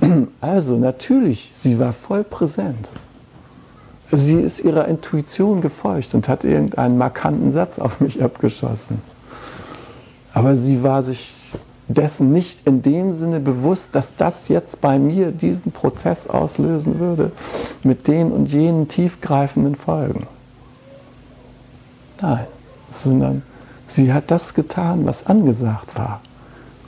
Also 0.40 0.76
natürlich, 0.76 1.52
sie 1.56 1.78
war 1.78 1.92
voll 1.92 2.22
präsent. 2.22 2.90
Sie 4.12 4.40
ist 4.40 4.60
ihrer 4.60 4.86
Intuition 4.86 5.60
gefolgt 5.60 6.14
und 6.14 6.28
hat 6.28 6.44
irgendeinen 6.44 6.96
markanten 6.96 7.52
Satz 7.52 7.78
auf 7.78 8.00
mich 8.00 8.22
abgeschossen. 8.22 9.02
Aber 10.32 10.56
sie 10.56 10.82
war 10.82 11.02
sich 11.02 11.50
dessen 11.88 12.32
nicht 12.32 12.66
in 12.66 12.82
dem 12.82 13.14
Sinne 13.14 13.40
bewusst, 13.40 13.88
dass 13.92 14.14
das 14.16 14.48
jetzt 14.48 14.80
bei 14.80 14.98
mir 14.98 15.32
diesen 15.32 15.72
Prozess 15.72 16.26
auslösen 16.26 16.98
würde 16.98 17.32
mit 17.84 18.06
den 18.06 18.32
und 18.32 18.52
jenen 18.52 18.88
tiefgreifenden 18.88 19.76
Folgen. 19.76 20.26
Nein, 22.20 22.46
sondern 22.90 23.42
sie 23.88 24.12
hat 24.12 24.30
das 24.30 24.54
getan, 24.54 25.06
was 25.06 25.26
angesagt 25.26 25.96
war. 25.96 26.20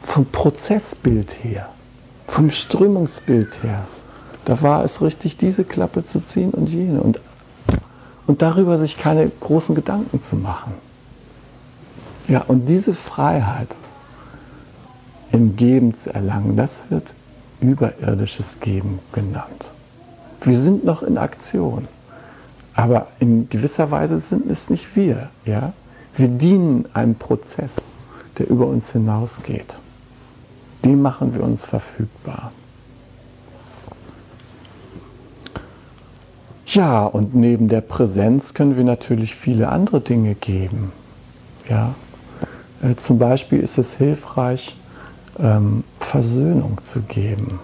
Vom 0.03 0.27
Prozessbild 0.27 1.45
her, 1.45 1.69
vom 2.27 2.51
Strömungsbild 2.51 3.63
her. 3.63 3.85
Da 4.49 4.63
war 4.63 4.83
es 4.83 5.03
richtig, 5.03 5.37
diese 5.37 5.63
Klappe 5.63 6.03
zu 6.03 6.21
ziehen 6.21 6.53
und 6.53 6.71
jene 6.71 7.03
und, 7.03 7.21
und 8.27 8.41
darüber 8.41 8.79
sich 8.79 8.97
keine 8.97 9.31
großen 9.41 9.75
Gedanken 9.75 10.23
zu 10.23 10.37
machen. 10.37 10.73
Ja, 12.29 12.45
und 12.49 12.65
diese 12.65 12.95
Freiheit 12.95 13.77
im 15.33 15.55
Geben 15.57 15.95
zu 15.95 16.15
erlangen, 16.15 16.57
das 16.57 16.83
wird 16.89 17.13
überirdisches 17.61 18.59
Geben 18.61 19.01
genannt. 19.13 19.71
Wir 20.41 20.59
sind 20.59 20.83
noch 20.83 21.03
in 21.03 21.19
Aktion, 21.19 21.87
aber 22.73 23.09
in 23.19 23.51
gewisser 23.51 23.91
Weise 23.91 24.19
sind 24.19 24.51
es 24.51 24.71
nicht 24.71 24.97
wir. 24.97 25.29
Ja? 25.45 25.75
Wir 26.17 26.29
dienen 26.29 26.87
einem 26.95 27.17
Prozess, 27.17 27.75
der 28.39 28.49
über 28.49 28.67
uns 28.67 28.93
hinausgeht. 28.93 29.79
Den 30.87 31.03
machen 31.03 31.35
wir 31.35 31.43
uns 31.43 31.67
verfügbar. 31.67 32.51
Ja, 36.71 37.07
und 37.07 37.35
neben 37.35 37.69
der 37.69 37.81
Präsenz 37.81 38.53
können 38.53 38.77
wir 38.77 38.85
natürlich 38.85 39.35
viele 39.35 39.71
andere 39.71 40.03
Dinge 40.03 40.35
geben. 40.35 40.93
Ja, 41.67 41.95
äh, 42.83 42.95
zum 42.97 43.19
Beispiel 43.19 43.61
ist 43.61 43.79
es 43.79 43.95
hilfreich, 43.95 44.77
ähm, 45.39 45.83
Versöhnung 45.99 46.77
zu 46.85 47.01
geben. 47.01 47.59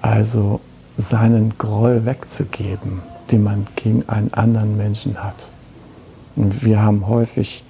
Also 0.00 0.60
seinen 0.98 1.58
Groll 1.58 2.04
wegzugeben, 2.04 3.02
den 3.32 3.42
man 3.42 3.66
gegen 3.74 4.08
einen 4.08 4.32
anderen 4.32 4.76
Menschen 4.76 5.20
hat. 5.20 5.48
Und 6.36 6.64
wir 6.64 6.80
haben 6.80 7.08
häufig 7.08 7.64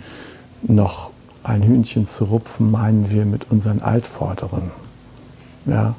noch 0.62 1.12
ein 1.45 1.62
Hühnchen 1.62 2.07
zu 2.07 2.24
rupfen, 2.24 2.70
meinen 2.70 3.11
wir 3.11 3.24
mit 3.24 3.51
unseren 3.51 3.80
Altvorderen. 3.80 4.70
Ja, 5.64 5.95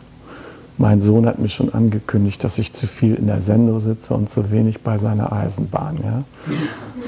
mein 0.78 1.02
Sohn 1.02 1.26
hat 1.26 1.40
mir 1.40 1.50
schon 1.50 1.74
angekündigt, 1.74 2.44
dass 2.44 2.58
ich 2.58 2.74
zu 2.74 2.88
viel 2.88 3.16
in 3.16 3.28
der 3.28 3.42
Sendung 3.42 3.80
sitze 3.80 4.14
und 4.14 4.30
zu 4.30 4.52
wenig 4.52 4.82
bei 4.82 4.98
seiner 4.98 5.32
Eisenbahn. 5.32 6.00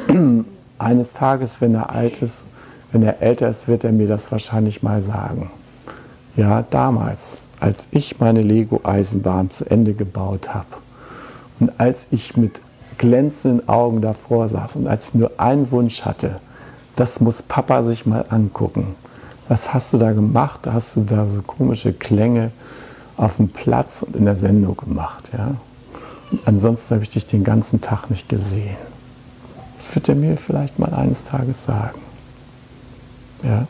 Ja? 0.09 0.13
Eines 0.77 1.13
Tages, 1.13 1.61
wenn 1.61 1.73
er 1.73 1.91
alt 1.91 2.21
ist, 2.21 2.43
wenn 2.91 3.03
er 3.03 3.21
älter 3.21 3.49
ist, 3.49 3.67
wird 3.67 3.83
er 3.83 3.91
mir 3.91 4.07
das 4.07 4.31
wahrscheinlich 4.31 4.83
mal 4.83 5.01
sagen. 5.01 5.51
Ja, 6.35 6.63
damals, 6.69 7.43
als 7.59 7.87
ich 7.91 8.19
meine 8.19 8.41
Lego-Eisenbahn 8.41 9.49
zu 9.49 9.65
Ende 9.69 9.93
gebaut 9.93 10.53
habe 10.53 10.67
und 11.59 11.79
als 11.79 12.07
ich 12.11 12.35
mit 12.37 12.61
glänzenden 12.97 13.67
Augen 13.67 14.01
davor 14.01 14.47
saß 14.49 14.75
und 14.75 14.87
als 14.87 15.09
ich 15.09 15.15
nur 15.15 15.31
einen 15.37 15.71
Wunsch 15.71 16.03
hatte, 16.03 16.39
das 16.95 17.19
muss 17.19 17.41
Papa 17.41 17.83
sich 17.83 18.05
mal 18.05 18.25
angucken. 18.29 18.95
Was 19.47 19.73
hast 19.73 19.93
du 19.93 19.97
da 19.97 20.11
gemacht? 20.11 20.61
Hast 20.67 20.95
du 20.95 21.01
da 21.01 21.27
so 21.27 21.41
komische 21.41 21.93
Klänge 21.93 22.51
auf 23.17 23.37
dem 23.37 23.49
Platz 23.49 24.01
und 24.01 24.15
in 24.15 24.25
der 24.25 24.35
Sendung 24.35 24.77
gemacht. 24.77 25.31
Ja? 25.35 25.55
ansonsten 26.45 26.95
habe 26.95 27.03
ich 27.03 27.09
dich 27.09 27.27
den 27.27 27.43
ganzen 27.43 27.81
Tag 27.81 28.09
nicht 28.09 28.29
gesehen. 28.29 28.77
Das 29.77 29.95
wird 29.95 30.09
er 30.09 30.15
mir 30.15 30.37
vielleicht 30.37 30.79
mal 30.79 30.93
eines 30.93 31.23
Tages 31.23 31.63
sagen. 31.65 31.99
Ja? 33.43 33.67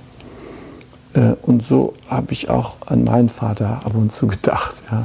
Äh, 1.13 1.35
und 1.41 1.65
so 1.65 1.93
habe 2.07 2.33
ich 2.33 2.49
auch 2.49 2.77
an 2.85 3.03
meinen 3.03 3.29
Vater 3.29 3.81
ab 3.83 3.95
und 3.95 4.11
zu 4.11 4.27
gedacht. 4.35 4.83
Ja? 4.91 5.03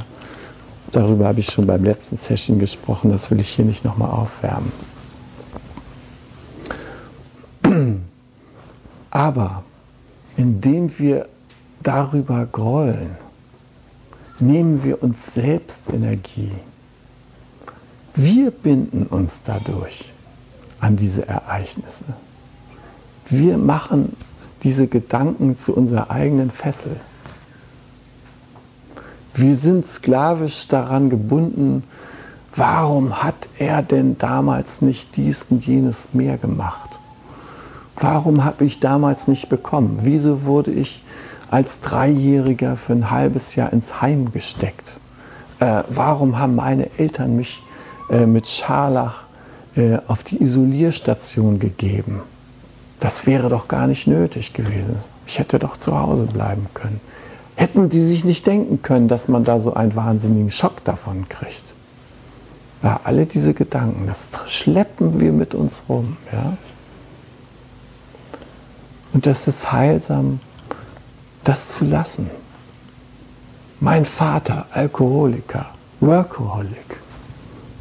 Darüber 0.91 1.27
habe 1.27 1.39
ich 1.39 1.51
schon 1.51 1.67
beim 1.67 1.83
letzten 1.83 2.17
Session 2.17 2.59
gesprochen, 2.59 3.11
das 3.11 3.29
will 3.29 3.39
ich 3.39 3.49
hier 3.49 3.65
nicht 3.65 3.85
nochmal 3.85 4.11
aufwärmen. 4.11 4.71
Aber 9.11 9.63
indem 10.35 10.97
wir 10.97 11.27
darüber 11.83 12.45
grollen, 12.45 13.17
nehmen 14.41 14.83
wir 14.83 15.03
uns 15.03 15.17
selbst 15.33 15.81
Energie. 15.91 16.51
Wir 18.15 18.51
binden 18.51 19.03
uns 19.03 19.41
dadurch 19.45 20.11
an 20.79 20.95
diese 20.95 21.27
Ereignisse. 21.27 22.05
Wir 23.29 23.57
machen 23.57 24.15
diese 24.63 24.87
Gedanken 24.87 25.57
zu 25.57 25.75
unserer 25.75 26.09
eigenen 26.11 26.51
Fessel. 26.51 26.99
Wir 29.35 29.55
sind 29.55 29.85
sklavisch 29.85 30.67
daran 30.67 31.09
gebunden, 31.09 31.83
warum 32.55 33.23
hat 33.23 33.47
er 33.57 33.83
denn 33.83 34.17
damals 34.17 34.81
nicht 34.81 35.15
dies 35.15 35.45
und 35.49 35.65
jenes 35.65 36.07
mehr 36.11 36.37
gemacht? 36.37 36.99
Warum 37.95 38.43
habe 38.43 38.65
ich 38.65 38.79
damals 38.79 39.27
nicht 39.27 39.49
bekommen? 39.49 39.99
Wieso 40.01 40.45
wurde 40.45 40.71
ich 40.71 41.03
als 41.49 41.79
Dreijähriger 41.79 42.77
für 42.77 42.93
ein 42.93 43.11
halbes 43.11 43.55
Jahr 43.55 43.73
ins 43.73 44.01
Heim 44.01 44.31
gesteckt? 44.31 44.99
Äh, 45.59 45.83
warum 45.89 46.37
haben 46.39 46.55
meine 46.55 46.89
Eltern 46.97 47.35
mich 47.35 47.63
äh, 48.09 48.25
mit 48.25 48.47
Scharlach 48.47 49.25
äh, 49.75 49.97
auf 50.07 50.23
die 50.23 50.41
Isolierstation 50.41 51.59
gegeben? 51.59 52.21
Das 52.99 53.25
wäre 53.25 53.49
doch 53.49 53.67
gar 53.67 53.87
nicht 53.87 54.07
nötig 54.07 54.53
gewesen. 54.53 54.97
Ich 55.25 55.39
hätte 55.39 55.59
doch 55.59 55.77
zu 55.77 55.97
Hause 55.97 56.25
bleiben 56.25 56.67
können. 56.73 56.99
Hätten 57.55 57.89
die 57.89 58.05
sich 58.05 58.23
nicht 58.23 58.47
denken 58.47 58.81
können, 58.81 59.07
dass 59.07 59.27
man 59.27 59.43
da 59.43 59.59
so 59.59 59.73
einen 59.73 59.95
wahnsinnigen 59.95 60.51
Schock 60.51 60.83
davon 60.83 61.27
kriegt? 61.29 61.73
Ja, 62.81 63.01
alle 63.03 63.25
diese 63.25 63.53
Gedanken, 63.53 64.07
das 64.07 64.29
schleppen 64.49 65.19
wir 65.19 65.33
mit 65.33 65.53
uns 65.53 65.83
rum. 65.89 66.15
Ja? 66.31 66.57
Und 69.13 69.25
das 69.25 69.47
ist 69.47 69.71
heilsam, 69.71 70.39
das 71.49 71.67
zu 71.67 71.83
lassen. 71.83 72.29
Mein 73.79 74.05
Vater, 74.05 74.67
Alkoholiker, 74.71 75.73
Workaholic, 75.99 76.97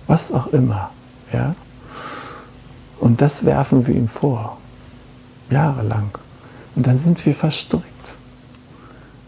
was 0.06 0.32
auch 0.32 0.46
immer. 0.48 0.90
Ja? 1.34 1.54
Und 2.98 3.20
das 3.20 3.44
werfen 3.44 3.86
wir 3.86 3.94
ihm 3.94 4.08
vor 4.08 4.56
jahrelang. 5.50 6.10
Und 6.76 6.86
dann 6.86 6.98
sind 6.98 7.26
wir 7.26 7.34
verstrickt. 7.34 8.16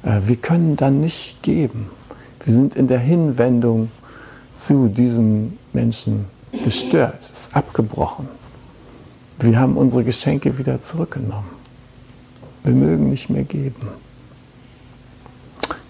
Äh, 0.05 0.21
wir 0.25 0.37
können 0.37 0.75
dann 0.77 1.03
nicht 1.03 1.43
geben. 1.43 1.91
Wir 2.43 2.55
sind 2.55 2.77
in 2.77 2.89
der 2.89 2.99
Hinwendung 2.99 3.91
zu 4.55 4.89
diesem 4.89 5.59
Menschen 5.75 6.25
gestört, 6.65 7.29
ist 7.31 7.55
abgebrochen. 7.55 8.27
Wir 9.39 9.61
haben 9.61 9.77
unsere 9.77 10.03
Geschenke 10.03 10.57
wieder 10.57 10.81
zurückgenommen. 10.81 11.51
Wir 12.65 12.73
mögen 12.73 13.11
nicht 13.11 13.29
mehr 13.29 13.45
geben. 13.45 13.91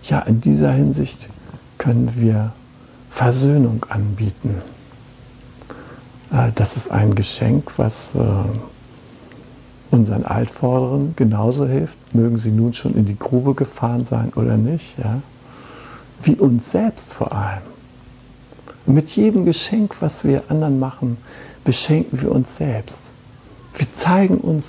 Ja, 0.03 0.20
in 0.20 0.40
dieser 0.40 0.72
Hinsicht 0.72 1.28
können 1.78 2.12
wir 2.16 2.53
Versöhnung 3.11 3.84
anbieten. 3.88 4.62
Äh, 6.32 6.53
das 6.55 6.76
ist 6.76 6.90
ein 6.90 7.14
Geschenk, 7.14 7.72
was 7.76 8.14
äh, 8.14 8.28
unseren 9.90 10.24
Altvorderen 10.24 11.14
genauso 11.16 11.66
hilft, 11.66 11.96
mögen 12.14 12.38
sie 12.38 12.53
nun 12.53 12.72
schon 12.72 12.94
in 12.94 13.05
die 13.05 13.18
Grube 13.18 13.55
gefahren 13.55 14.05
sein 14.07 14.32
oder 14.36 14.57
nicht, 14.57 14.98
ja? 14.98 15.20
wie 16.22 16.36
uns 16.36 16.70
selbst 16.70 17.12
vor 17.12 17.32
allem. 17.32 17.62
Mit 18.86 19.11
jedem 19.11 19.44
Geschenk, 19.44 19.96
was 20.01 20.24
wir 20.24 20.44
anderen 20.48 20.78
machen, 20.78 21.18
beschenken 21.64 22.22
wir 22.22 22.32
uns 22.32 22.57
selbst. 22.57 23.01
Wir 23.76 23.86
zeigen 23.94 24.38
uns, 24.38 24.64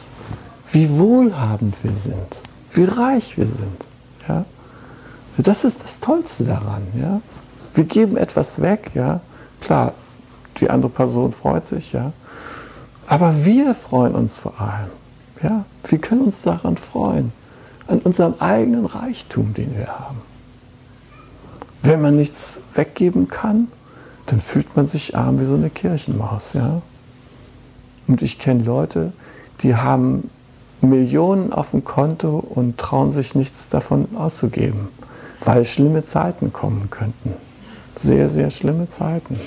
wie 0.71 0.91
wohlhabend 0.91 1.75
wir 1.83 1.93
sind, 2.03 2.37
wie 2.73 2.83
reich 2.83 3.37
wir 3.37 3.47
sind. 3.47 3.85
Ja? 4.27 4.45
Das 5.43 5.63
ist 5.63 5.83
das 5.83 5.99
Tollste 5.99 6.43
daran. 6.43 6.83
Ja? 6.99 7.21
Wir 7.73 7.83
geben 7.83 8.17
etwas 8.17 8.61
weg, 8.61 8.91
ja. 8.93 9.21
Klar, 9.61 9.93
die 10.59 10.69
andere 10.69 10.91
Person 10.91 11.33
freut 11.33 11.67
sich, 11.67 11.93
ja. 11.93 12.11
Aber 13.07 13.45
wir 13.45 13.75
freuen 13.75 14.15
uns 14.15 14.37
vor 14.37 14.59
allem. 14.59 14.89
Ja, 15.43 15.65
wir 15.85 15.97
können 15.97 16.21
uns 16.21 16.41
daran 16.43 16.77
freuen, 16.77 17.31
an 17.87 17.99
unserem 17.99 18.35
eigenen 18.39 18.85
Reichtum, 18.85 19.53
den 19.53 19.75
wir 19.75 19.87
haben. 19.87 20.21
Wenn 21.81 22.01
man 22.01 22.15
nichts 22.15 22.61
weggeben 22.75 23.27
kann, 23.27 23.67
dann 24.27 24.39
fühlt 24.39 24.75
man 24.75 24.85
sich 24.85 25.17
arm 25.17 25.39
wie 25.39 25.45
so 25.45 25.55
eine 25.55 25.71
Kirchenmaus. 25.71 26.53
Ja? 26.53 26.81
Und 28.07 28.21
ich 28.21 28.37
kenne 28.37 28.63
Leute, 28.63 29.13
die 29.61 29.75
haben 29.75 30.29
Millionen 30.81 31.53
auf 31.53 31.71
dem 31.71 31.83
Konto 31.83 32.37
und 32.37 32.77
trauen 32.77 33.11
sich 33.11 33.35
nichts 33.35 33.67
davon 33.69 34.07
auszugeben, 34.15 34.89
weil 35.43 35.65
schlimme 35.65 36.05
Zeiten 36.05 36.53
kommen 36.53 36.89
könnten. 36.89 37.33
Sehr, 37.99 38.29
sehr 38.29 38.51
schlimme 38.51 38.89
Zeiten. 38.89 39.39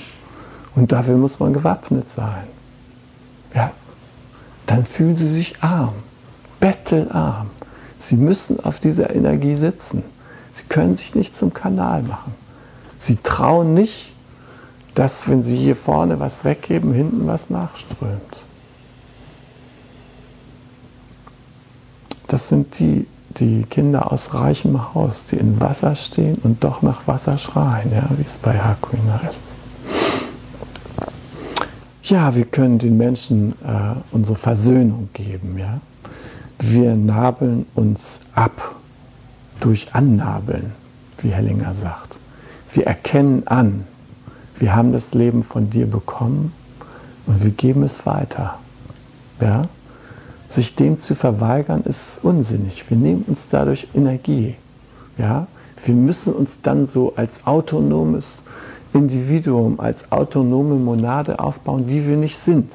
Und 0.75 0.91
dafür 0.91 1.17
muss 1.17 1.39
man 1.39 1.53
gewappnet 1.53 2.09
sein. 2.11 2.43
Ja, 3.53 3.71
dann 4.65 4.85
fühlen 4.85 5.15
sie 5.15 5.29
sich 5.29 5.61
arm, 5.63 5.93
bettelarm. 6.59 7.49
Sie 7.97 8.17
müssen 8.17 8.59
auf 8.63 8.79
dieser 8.79 9.15
Energie 9.15 9.55
sitzen. 9.55 10.03
Sie 10.51 10.65
können 10.65 10.95
sich 10.95 11.15
nicht 11.15 11.35
zum 11.35 11.53
Kanal 11.53 12.03
machen. 12.03 12.33
Sie 12.99 13.17
trauen 13.17 13.73
nicht, 13.73 14.13
dass 14.93 15.27
wenn 15.27 15.43
sie 15.43 15.57
hier 15.57 15.75
vorne 15.75 16.19
was 16.19 16.43
weggeben, 16.43 16.93
hinten 16.93 17.27
was 17.27 17.49
nachströmt. 17.49 18.45
Das 22.27 22.49
sind 22.49 22.79
die, 22.79 23.05
die 23.37 23.63
Kinder 23.63 24.11
aus 24.11 24.33
reichem 24.33 24.93
Haus, 24.93 25.25
die 25.25 25.37
in 25.37 25.59
Wasser 25.59 25.95
stehen 25.95 26.35
und 26.43 26.63
doch 26.63 26.81
nach 26.81 27.07
Wasser 27.07 27.37
schreien, 27.37 27.91
ja, 27.91 28.07
wie 28.17 28.23
es 28.23 28.37
bei 28.37 28.57
Hakuin 28.57 29.01
heißt. 29.21 29.43
Ja, 32.03 32.35
wir 32.35 32.45
können 32.45 32.77
den 32.77 32.97
Menschen 32.97 33.53
äh, 33.63 33.95
unsere 34.11 34.37
Versöhnung 34.37 35.09
geben. 35.13 35.57
Ja? 35.57 35.79
Wir 36.59 36.95
nabeln 36.95 37.65
uns 37.73 38.19
ab 38.35 38.75
durch 39.59 39.93
Annabeln, 39.95 40.71
wie 41.21 41.29
Hellinger 41.29 41.73
sagt. 41.73 42.19
Wir 42.73 42.85
erkennen 42.85 43.47
an, 43.47 43.85
wir 44.59 44.75
haben 44.75 44.93
das 44.93 45.13
Leben 45.13 45.43
von 45.43 45.69
dir 45.69 45.89
bekommen 45.89 46.53
und 47.25 47.43
wir 47.43 47.51
geben 47.51 47.81
es 47.83 48.05
weiter. 48.05 48.59
Ja? 49.41 49.63
Sich 50.49 50.75
dem 50.75 50.99
zu 50.99 51.15
verweigern 51.15 51.83
ist 51.85 52.19
unsinnig. 52.23 52.89
Wir 52.89 52.97
nehmen 52.97 53.25
uns 53.27 53.41
dadurch 53.49 53.87
Energie. 53.93 54.55
Ja? 55.17 55.47
Wir 55.83 55.95
müssen 55.95 56.33
uns 56.33 56.59
dann 56.61 56.87
so 56.87 57.13
als 57.15 57.45
autonomes 57.45 58.41
Individuum, 58.93 59.79
als 59.79 60.11
autonome 60.11 60.75
Monade 60.75 61.39
aufbauen, 61.39 61.85
die 61.87 62.07
wir 62.07 62.15
nicht 62.15 62.37
sind. 62.37 62.71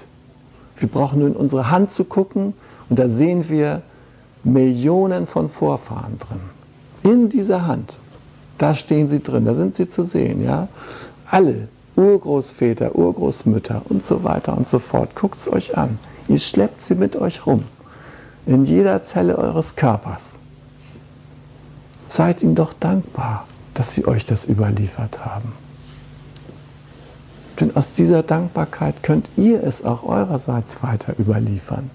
Wir 0.77 0.89
brauchen 0.89 1.21
nur 1.21 1.29
in 1.29 1.37
unsere 1.37 1.71
Hand 1.71 1.93
zu 1.93 2.05
gucken 2.05 2.55
und 2.89 2.99
da 2.99 3.09
sehen 3.09 3.49
wir 3.49 3.83
Millionen 4.45 5.27
von 5.27 5.49
Vorfahren 5.49 6.18
drin. 6.18 6.41
In 7.03 7.29
dieser 7.29 7.66
Hand. 7.66 7.99
Da 8.59 8.75
stehen 8.75 9.09
sie 9.09 9.21
drin, 9.21 9.47
da 9.47 9.55
sind 9.55 9.77
sie 9.77 9.89
zu 9.89 10.05
sehen. 10.05 10.45
Ja? 10.45 10.68
Alle 11.31 11.68
Urgroßväter, 11.97 12.95
Urgroßmütter 12.95 13.83
und 13.89 14.05
so 14.05 14.23
weiter 14.25 14.57
und 14.57 14.68
so 14.68 14.79
fort. 14.79 15.14
Guckt 15.14 15.41
es 15.41 15.53
euch 15.53 15.77
an. 15.77 15.99
Ihr 16.31 16.39
schleppt 16.39 16.81
sie 16.81 16.95
mit 16.95 17.16
euch 17.16 17.45
rum. 17.45 17.64
In 18.47 18.64
jeder 18.64 19.03
Zelle 19.03 19.37
eures 19.37 19.74
Körpers. 19.74 20.39
Seid 22.07 22.41
ihm 22.45 22.55
doch 22.55 22.72
dankbar, 22.72 23.49
dass 23.74 23.95
sie 23.95 24.07
euch 24.07 24.26
das 24.26 24.45
überliefert 24.47 25.24
haben. 25.24 25.53
Denn 27.59 27.74
aus 27.74 27.93
dieser 27.95 28.22
Dankbarkeit 28.22 29.03
könnt 29.03 29.28
ihr 29.37 29.64
es 29.64 29.85
auch 29.85 30.05
eurerseits 30.05 30.81
weiter 30.85 31.14
überliefern, 31.18 31.91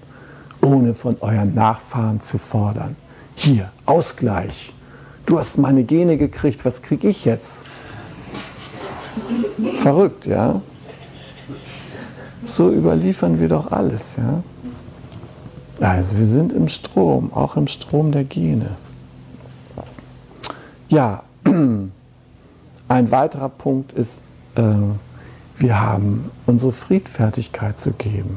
ohne 0.60 0.94
von 0.94 1.16
euren 1.20 1.54
Nachfahren 1.54 2.20
zu 2.20 2.36
fordern. 2.36 2.94
Hier, 3.36 3.72
Ausgleich. 3.86 4.74
Du 5.24 5.38
hast 5.38 5.56
meine 5.56 5.82
Gene 5.82 6.18
gekriegt, 6.18 6.62
was 6.66 6.82
kriege 6.82 7.08
ich 7.08 7.24
jetzt? 7.24 7.62
Verrückt, 9.80 10.26
ja? 10.26 10.60
So 12.44 12.70
überliefern 12.70 13.40
wir 13.40 13.48
doch 13.48 13.72
alles, 13.72 14.16
ja? 14.16 14.42
Also 15.80 16.18
wir 16.18 16.26
sind 16.26 16.52
im 16.52 16.68
Strom, 16.68 17.32
auch 17.32 17.56
im 17.56 17.68
Strom 17.68 18.12
der 18.12 18.24
Gene. 18.24 18.70
Ja, 20.88 21.22
ein 21.44 23.10
weiterer 23.10 23.48
Punkt 23.48 23.92
ist, 23.92 24.12
äh, 24.56 24.62
Wir 25.58 25.80
haben 25.80 26.30
unsere 26.44 26.72
Friedfertigkeit 26.72 27.80
zu 27.80 27.92
geben. 27.92 28.36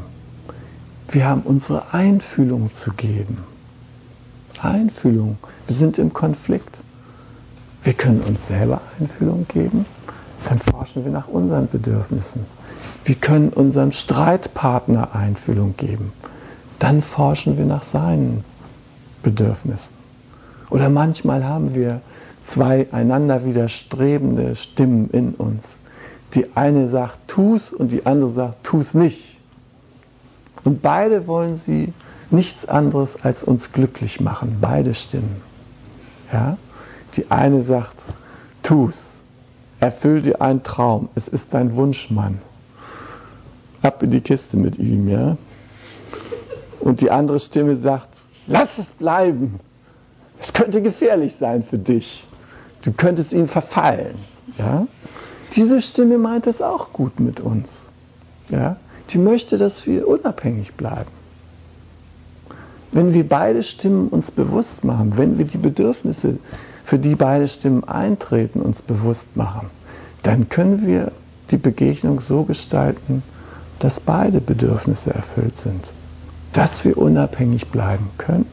Wir 1.09 1.25
haben 1.25 1.41
unsere 1.41 1.93
Einfühlung 1.93 2.73
zu 2.73 2.91
geben. 2.91 3.43
Einfühlung. 4.61 5.37
Wir 5.67 5.75
sind 5.75 5.97
im 5.97 6.13
Konflikt. 6.13 6.79
Wir 7.83 7.93
können 7.93 8.21
uns 8.21 8.45
selber 8.47 8.79
Einfühlung 8.99 9.45
geben. 9.49 9.85
Dann 10.47 10.59
forschen 10.59 11.03
wir 11.03 11.11
nach 11.11 11.27
unseren 11.27 11.67
Bedürfnissen. 11.67 12.45
Wir 13.09 13.15
können 13.15 13.49
unserem 13.49 13.91
Streitpartner 13.91 15.15
Einfühlung 15.15 15.75
geben. 15.75 16.13
Dann 16.77 17.01
forschen 17.01 17.57
wir 17.57 17.65
nach 17.65 17.81
seinen 17.81 18.43
Bedürfnissen. 19.23 19.95
Oder 20.69 20.89
manchmal 20.89 21.43
haben 21.43 21.73
wir 21.73 22.01
zwei 22.45 22.85
einander 22.93 23.45
widerstrebende 23.45 24.55
Stimmen 24.55 25.09
in 25.09 25.33
uns. 25.33 25.79
Die 26.35 26.55
eine 26.55 26.87
sagt, 26.87 27.17
tu's 27.25 27.73
und 27.73 27.91
die 27.91 28.05
andere 28.05 28.29
sagt, 28.29 28.63
tu's 28.63 28.93
nicht. 28.93 29.39
Und 30.63 30.83
beide 30.83 31.25
wollen 31.25 31.55
sie 31.55 31.91
nichts 32.29 32.67
anderes 32.67 33.17
als 33.23 33.43
uns 33.43 33.71
glücklich 33.71 34.21
machen, 34.21 34.59
beide 34.61 34.93
Stimmen. 34.93 35.41
Ja? 36.31 36.59
Die 37.15 37.31
eine 37.31 37.63
sagt, 37.63 38.03
tu's, 38.61 39.23
erfüll 39.79 40.21
dir 40.21 40.43
einen 40.43 40.61
Traum, 40.61 41.09
es 41.15 41.27
ist 41.27 41.55
dein 41.55 41.75
Wunschmann. 41.75 42.37
Ab 43.81 44.03
in 44.03 44.11
die 44.11 44.21
Kiste 44.21 44.57
mit 44.57 44.77
ihm, 44.77 45.07
ja? 45.07 45.37
Und 46.79 47.01
die 47.01 47.11
andere 47.11 47.39
Stimme 47.39 47.75
sagt, 47.77 48.23
lass 48.47 48.77
es 48.77 48.87
bleiben. 48.87 49.59
Es 50.39 50.53
könnte 50.53 50.81
gefährlich 50.81 51.35
sein 51.35 51.63
für 51.63 51.77
dich. 51.77 52.25
Du 52.81 52.93
könntest 52.93 53.33
ihm 53.33 53.47
verfallen. 53.47 54.15
Ja? 54.57 54.87
Diese 55.55 55.81
Stimme 55.81 56.17
meint 56.17 56.47
es 56.47 56.61
auch 56.61 56.93
gut 56.93 57.19
mit 57.19 57.39
uns. 57.39 57.85
Ja? 58.49 58.77
Die 59.09 59.17
möchte, 59.17 59.57
dass 59.57 59.85
wir 59.85 60.07
unabhängig 60.07 60.73
bleiben. 60.73 61.11
Wenn 62.91 63.13
wir 63.13 63.27
beide 63.27 63.61
Stimmen 63.63 64.07
uns 64.07 64.31
bewusst 64.31 64.83
machen, 64.83 65.13
wenn 65.17 65.37
wir 65.37 65.45
die 65.45 65.57
Bedürfnisse, 65.57 66.37
für 66.83 66.97
die 66.97 67.15
beide 67.15 67.47
Stimmen 67.47 67.83
eintreten, 67.83 68.61
uns 68.61 68.81
bewusst 68.81 69.35
machen, 69.35 69.69
dann 70.23 70.49
können 70.49 70.87
wir 70.87 71.11
die 71.51 71.57
Begegnung 71.57 72.19
so 72.19 72.43
gestalten, 72.43 73.21
dass 73.79 73.99
beide 73.99 74.41
Bedürfnisse 74.41 75.13
erfüllt 75.13 75.57
sind. 75.57 75.91
Dass 76.53 76.83
wir 76.83 76.97
unabhängig 76.97 77.67
bleiben 77.67 78.09
können 78.17 78.45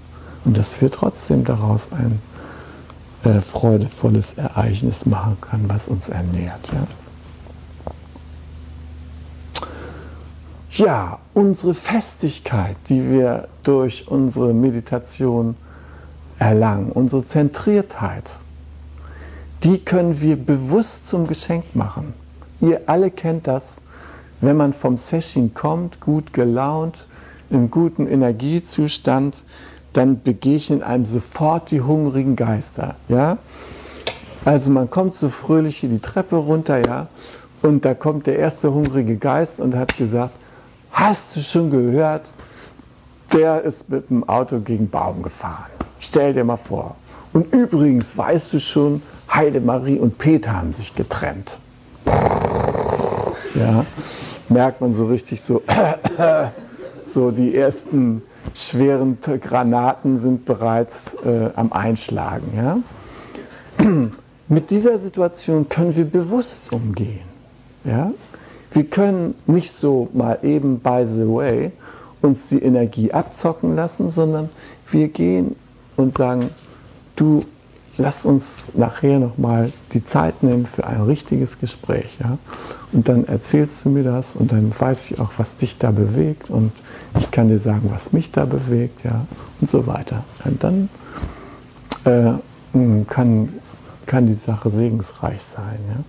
und 0.45 0.57
dass 0.57 0.81
wir 0.81 0.91
trotzdem 0.91 1.45
daraus 1.45 1.89
ein 1.93 2.21
äh, 3.25 3.41
freudevolles 3.41 4.35
Ereignis 4.35 5.07
machen 5.07 5.37
können, 5.41 5.69
was 5.69 5.89
uns 5.89 6.09
ernährt. 6.09 6.71
Ja? 6.73 6.87
ja, 10.79 11.19
unsere 11.33 11.75
Festigkeit, 11.75 12.77
die 12.89 13.11
wir 13.11 13.49
durch 13.63 14.09
unsere 14.09 14.53
Meditation 14.53 15.57
erlangen, 16.39 16.93
unsere 16.93 17.27
Zentriertheit, 17.27 18.37
die 19.63 19.79
können 19.79 20.21
wir 20.21 20.37
bewusst 20.37 21.09
zum 21.09 21.27
Geschenk 21.27 21.75
machen. 21.75 22.13
Ihr 22.61 22.83
alle 22.87 23.11
kennt 23.11 23.47
das, 23.47 23.63
wenn 24.41 24.57
man 24.57 24.73
vom 24.73 24.99
Session 24.99 25.55
kommt, 25.55 26.01
gut 26.01 26.33
gelaunt, 26.33 27.07
im 27.51 27.71
guten 27.71 28.07
Energiezustand, 28.07 29.45
dann 29.93 30.23
begegnen 30.23 30.83
einem 30.83 31.07
sofort 31.07 31.71
die 31.71 31.81
hungrigen 31.81 32.37
Geister. 32.37 32.97
Ja? 33.09 33.39
Also 34.45 34.71
man 34.71 34.91
kommt 34.91 35.15
so 35.15 35.29
fröhlich 35.29 35.79
hier 35.79 35.89
die 35.89 36.01
Treppe 36.01 36.37
runter, 36.37 36.87
ja, 36.87 37.09
und 37.63 37.85
da 37.85 37.95
kommt 37.95 38.27
der 38.27 38.39
erste 38.39 38.73
hungrige 38.73 39.17
Geist 39.17 39.59
und 39.61 39.75
hat 39.75 39.97
gesagt, 39.97 40.35
Hast 40.97 41.37
du 41.37 41.41
schon 41.41 41.71
gehört? 41.71 42.33
Der 43.31 43.61
ist 43.61 43.87
mit 43.91 44.09
dem 44.09 44.27
Auto 44.27 44.61
gegen 44.61 44.89
Baum 44.89 45.23
gefahren. 45.23 45.71
Stell 45.99 46.33
dir 46.33 46.43
mal 46.43 46.57
vor. 46.57 46.97
Und 47.35 47.53
übrigens, 47.53 48.17
weißt 48.17 48.55
du 48.55 48.61
schon, 48.61 49.03
Heidemarie 49.31 49.99
und 49.99 50.17
Peter 50.17 50.57
haben 50.57 50.73
sich 50.73 50.95
getrennt. 50.95 51.59
Ja, 53.59 53.87
merkt 54.49 54.81
man 54.81 54.93
so 54.93 55.07
richtig 55.07 55.41
so, 55.41 55.63
so 57.03 57.31
die 57.31 57.55
ersten 57.55 58.23
schweren 58.55 59.19
Granaten 59.21 60.19
sind 60.21 60.45
bereits 60.45 61.15
äh, 61.25 61.51
am 61.55 61.73
Einschlagen. 61.73 62.53
Ja? 62.55 62.79
Mit 64.49 64.71
dieser 64.71 64.99
Situation 64.99 65.69
können 65.69 65.97
wir 65.97 66.05
bewusst 66.05 66.73
umgehen. 66.73 67.27
Ja? 67.85 68.13
Wir 68.73 68.85
können 68.85 69.35
nicht 69.47 69.77
so 69.77 70.09
mal 70.13 70.39
eben, 70.43 70.81
by 70.81 71.07
the 71.11 71.27
way, 71.27 71.73
uns 72.21 72.49
die 72.49 72.63
Energie 72.63 73.13
abzocken 73.13 73.75
lassen, 73.75 74.11
sondern 74.11 74.51
wir 74.91 75.09
gehen 75.09 75.57
und 75.97 76.17
sagen, 76.17 76.51
du, 77.17 77.45
lass 77.97 78.25
uns 78.25 78.69
nachher 78.75 79.19
nochmal 79.19 79.73
die 79.93 80.05
Zeit 80.05 80.43
nehmen 80.43 80.67
für 80.67 80.87
ein 80.87 81.03
richtiges 81.03 81.59
Gespräch. 81.59 82.19
Ja? 82.21 82.39
Und 82.97 83.11
dann 83.11 83.27
erzählst 83.27 83.85
du 83.85 83.91
mir 83.91 84.05
das 84.05 84.37
und 84.37 84.53
dann 84.53 84.73
weiß 84.77 85.11
ich 85.11 85.21
auch, 85.21 85.33
was 85.37 85.55
dich 85.57 85.77
da 85.77 85.91
bewegt 85.91 86.49
und 86.49 86.73
ich 87.19 87.31
kann 87.31 87.49
dir 87.49 87.59
sagen, 87.59 87.91
was 87.93 88.15
mich 88.15 88.31
da 88.31 88.47
bewegt 88.47 89.05
ja? 89.05 89.27
und 89.61 89.71
so 89.71 89.87
weiter. 89.87 90.25
Und 90.47 90.65
dann 90.65 90.89
äh, 92.05 92.33
kann, 93.05 93.51
kann 94.07 94.27
die 94.27 94.33
Sache 94.33 94.71
segensreich 94.71 95.43
sein. 95.43 95.79
Ja? 95.91 96.05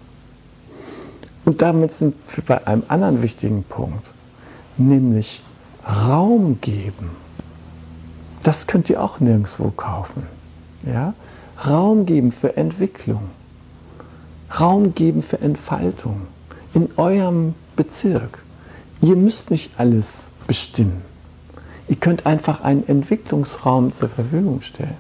Und 1.43 1.61
damit 1.61 1.91
sind 1.91 2.15
wir 2.33 2.45
bei 2.45 2.65
einem 2.65 2.83
anderen 2.87 3.21
wichtigen 3.21 3.65
Punkt, 3.65 4.05
nämlich 4.77 5.43
Raum 5.85 6.61
geben. 6.61 7.09
Das 8.43 8.65
könnt 8.65 8.89
ihr 8.89 9.03
auch 9.03 9.19
nirgendwo 9.19 9.71
kaufen. 9.71 10.23
Ja? 10.85 11.13
Raum 11.67 12.05
geben 12.05 12.31
für 12.31 12.55
Entwicklung. 12.55 13.23
Raum 14.57 14.95
geben 14.95 15.21
für 15.21 15.41
Entfaltung. 15.41 16.27
In 16.77 16.89
eurem 16.97 17.55
Bezirk. 17.75 18.37
Ihr 19.01 19.15
müsst 19.15 19.49
nicht 19.49 19.71
alles 19.77 20.29
bestimmen. 20.45 21.01
Ihr 21.87 21.95
könnt 21.95 22.27
einfach 22.27 22.61
einen 22.61 22.87
Entwicklungsraum 22.87 23.93
zur 23.93 24.09
Verfügung 24.09 24.61
stellen. 24.61 24.97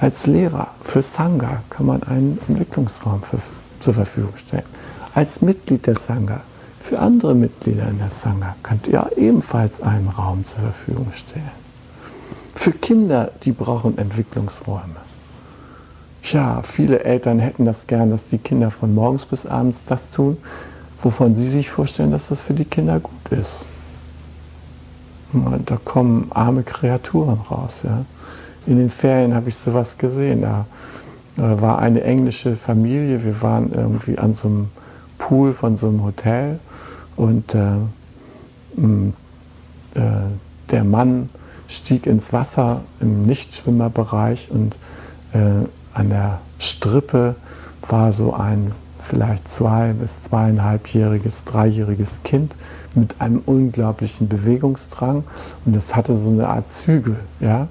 Als 0.00 0.26
Lehrer 0.26 0.74
für 0.82 1.00
Sangha 1.00 1.62
kann 1.70 1.86
man 1.86 2.02
einen 2.02 2.40
Entwicklungsraum 2.48 3.22
für, 3.22 3.38
zur 3.78 3.94
Verfügung 3.94 4.36
stellen 4.36 4.64
als 5.14 5.42
Mitglied 5.42 5.86
der 5.86 5.96
Sangha, 5.96 6.42
für 6.80 6.98
andere 6.98 7.34
Mitglieder 7.34 7.88
in 7.88 7.98
der 7.98 8.10
Sangha 8.10 8.56
könnt 8.62 8.88
ihr 8.88 9.08
ebenfalls 9.16 9.80
einen 9.80 10.08
Raum 10.08 10.44
zur 10.44 10.60
Verfügung 10.60 11.12
stellen. 11.12 11.50
Für 12.54 12.72
Kinder, 12.72 13.30
die 13.44 13.52
brauchen 13.52 13.96
Entwicklungsräume. 13.98 15.01
Tja, 16.22 16.62
viele 16.62 17.04
Eltern 17.04 17.38
hätten 17.40 17.64
das 17.64 17.86
gern, 17.86 18.10
dass 18.10 18.26
die 18.26 18.38
Kinder 18.38 18.70
von 18.70 18.94
morgens 18.94 19.24
bis 19.24 19.44
abends 19.44 19.82
das 19.86 20.10
tun, 20.10 20.36
wovon 21.02 21.34
sie 21.34 21.48
sich 21.48 21.68
vorstellen, 21.68 22.12
dass 22.12 22.28
das 22.28 22.40
für 22.40 22.54
die 22.54 22.64
Kinder 22.64 23.00
gut 23.00 23.28
ist. 23.30 23.64
Und 25.32 25.70
da 25.70 25.78
kommen 25.84 26.30
arme 26.30 26.62
Kreaturen 26.62 27.40
raus. 27.50 27.78
Ja. 27.82 28.04
In 28.66 28.78
den 28.78 28.90
Ferien 28.90 29.34
habe 29.34 29.48
ich 29.48 29.56
sowas 29.56 29.98
gesehen. 29.98 30.42
Da 30.42 30.66
äh, 31.38 31.60
war 31.60 31.78
eine 31.78 32.02
englische 32.02 32.54
Familie, 32.54 33.24
wir 33.24 33.42
waren 33.42 33.72
irgendwie 33.72 34.18
an 34.18 34.34
so 34.34 34.48
einem 34.48 34.68
Pool 35.18 35.54
von 35.54 35.76
so 35.76 35.88
einem 35.88 36.04
Hotel 36.04 36.60
und 37.16 37.54
äh, 37.54 37.76
äh, 39.94 40.00
der 40.70 40.84
Mann 40.84 41.30
stieg 41.68 42.06
ins 42.06 42.32
Wasser 42.32 42.82
im 43.00 43.22
Nichtschwimmerbereich 43.22 44.50
und 44.50 44.76
äh, 45.32 45.66
an 45.94 46.10
der 46.10 46.40
Strippe 46.58 47.34
war 47.88 48.12
so 48.12 48.32
ein 48.32 48.72
vielleicht 49.08 49.48
zwei- 49.48 49.92
bis 49.92 50.22
zweieinhalbjähriges, 50.24 51.44
dreijähriges 51.44 52.20
Kind 52.22 52.56
mit 52.94 53.20
einem 53.20 53.42
unglaublichen 53.44 54.28
Bewegungsdrang 54.28 55.24
und 55.64 55.76
es 55.76 55.94
hatte 55.94 56.16
so 56.16 56.30
eine 56.30 56.48
Art 56.48 56.70
Zügel. 56.70 57.16
Ja? 57.40 57.68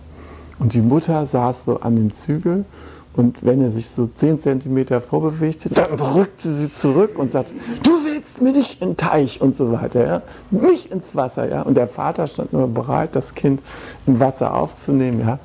Und 0.60 0.74
die 0.74 0.82
Mutter 0.82 1.26
saß 1.26 1.66
so 1.66 1.80
an 1.80 1.96
dem 1.96 2.12
Zügel 2.12 2.66
und 3.14 3.44
wenn 3.44 3.62
er 3.62 3.72
sich 3.72 3.90
so 3.90 4.08
10 4.08 4.42
cm 4.42 5.02
vorbewegte, 5.02 5.70
dann 5.70 5.98
drückte 5.98 6.54
sie 6.54 6.72
zurück 6.72 7.18
und 7.18 7.34
sagte, 7.34 7.54
du 7.84 7.92
willst 8.06 8.42
mir 8.42 8.54
nicht 8.54 8.82
in 8.82 8.90
den 8.90 8.98
Teich 8.98 9.42
und 9.42 9.58
so 9.58 9.72
weiter, 9.72 10.06
ja? 10.06 10.22
nicht 10.50 10.92
ins 10.92 11.16
Wasser. 11.16 11.50
Ja? 11.50 11.62
Und 11.64 11.76
der 11.76 11.88
Vater 11.88 12.28
stand 12.28 12.54
nur 12.54 12.68
bereit, 12.68 13.16
das 13.16 13.36
Kind 13.36 13.62
im 14.06 14.20
Wasser 14.20 14.54
aufzunehmen. 14.54 15.20
Ja? 15.20 15.40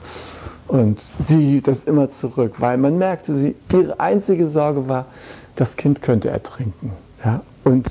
Und 0.68 1.00
sie 1.28 1.40
hielt 1.40 1.68
das 1.68 1.84
immer 1.84 2.10
zurück, 2.10 2.56
weil 2.58 2.76
man 2.76 2.98
merkte, 2.98 3.34
sie, 3.34 3.54
ihre 3.72 3.98
einzige 4.00 4.48
Sorge 4.48 4.88
war, 4.88 5.06
das 5.54 5.76
Kind 5.76 6.02
könnte 6.02 6.28
ertrinken. 6.28 6.92
Ja? 7.24 7.42
Und 7.64 7.90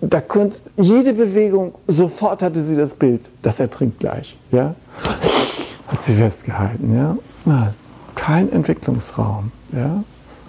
da 0.00 0.20
konnte 0.20 0.56
jede 0.76 1.14
Bewegung, 1.14 1.74
sofort 1.86 2.42
hatte 2.42 2.62
sie 2.62 2.76
das 2.76 2.92
Bild, 2.94 3.30
das 3.42 3.60
ertrinkt 3.60 4.00
gleich. 4.00 4.36
Ja? 4.50 4.74
Hat 5.86 6.02
sie 6.02 6.16
festgehalten. 6.16 6.94
Ja? 6.94 7.16
kein 8.14 8.52
Entwicklungsraum. 8.52 9.52
Ja? 9.72 10.02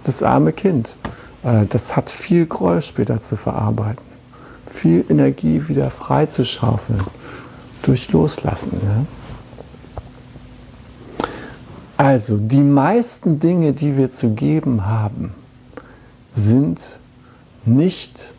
Das 0.04 0.22
arme 0.22 0.54
Kind. 0.54 0.95
Äh, 1.43 1.66
das 1.70 1.95
hat 1.95 2.10
viel 2.10 2.45
Groll 2.45 2.82
später 2.82 3.22
zu 3.22 3.36
verarbeiten, 3.36 4.04
viel 4.70 5.06
Energie 5.10 5.68
wieder 5.68 5.89
freizuschaufeln 5.89 7.01
durch 7.84 8.12
Loslassen. 8.12 8.80
Ja? 8.84 9.06
Also 12.14 12.38
die 12.38 12.61
meisten 12.61 13.39
Dinge, 13.39 13.74
die 13.74 13.97
wir 13.97 14.11
zu 14.11 14.36
geben 14.36 14.86
haben, 14.86 15.34
sind 16.32 16.80
nicht 17.66 18.36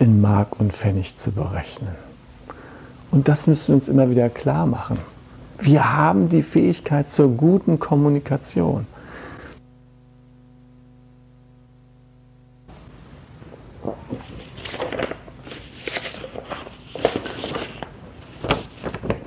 in 0.00 0.20
Mark 0.20 0.58
und 0.58 0.72
Pfennig 0.72 1.16
zu 1.16 1.30
berechnen. 1.30 1.94
Und 3.12 3.28
das 3.28 3.46
müssen 3.46 3.68
wir 3.68 3.74
uns 3.76 3.86
immer 3.86 4.10
wieder 4.10 4.28
klar 4.28 4.66
machen. 4.66 4.98
Wir 5.60 5.94
haben 5.96 6.28
die 6.28 6.42
Fähigkeit 6.42 7.12
zur 7.12 7.28
guten 7.28 7.78
Kommunikation. 7.78 8.88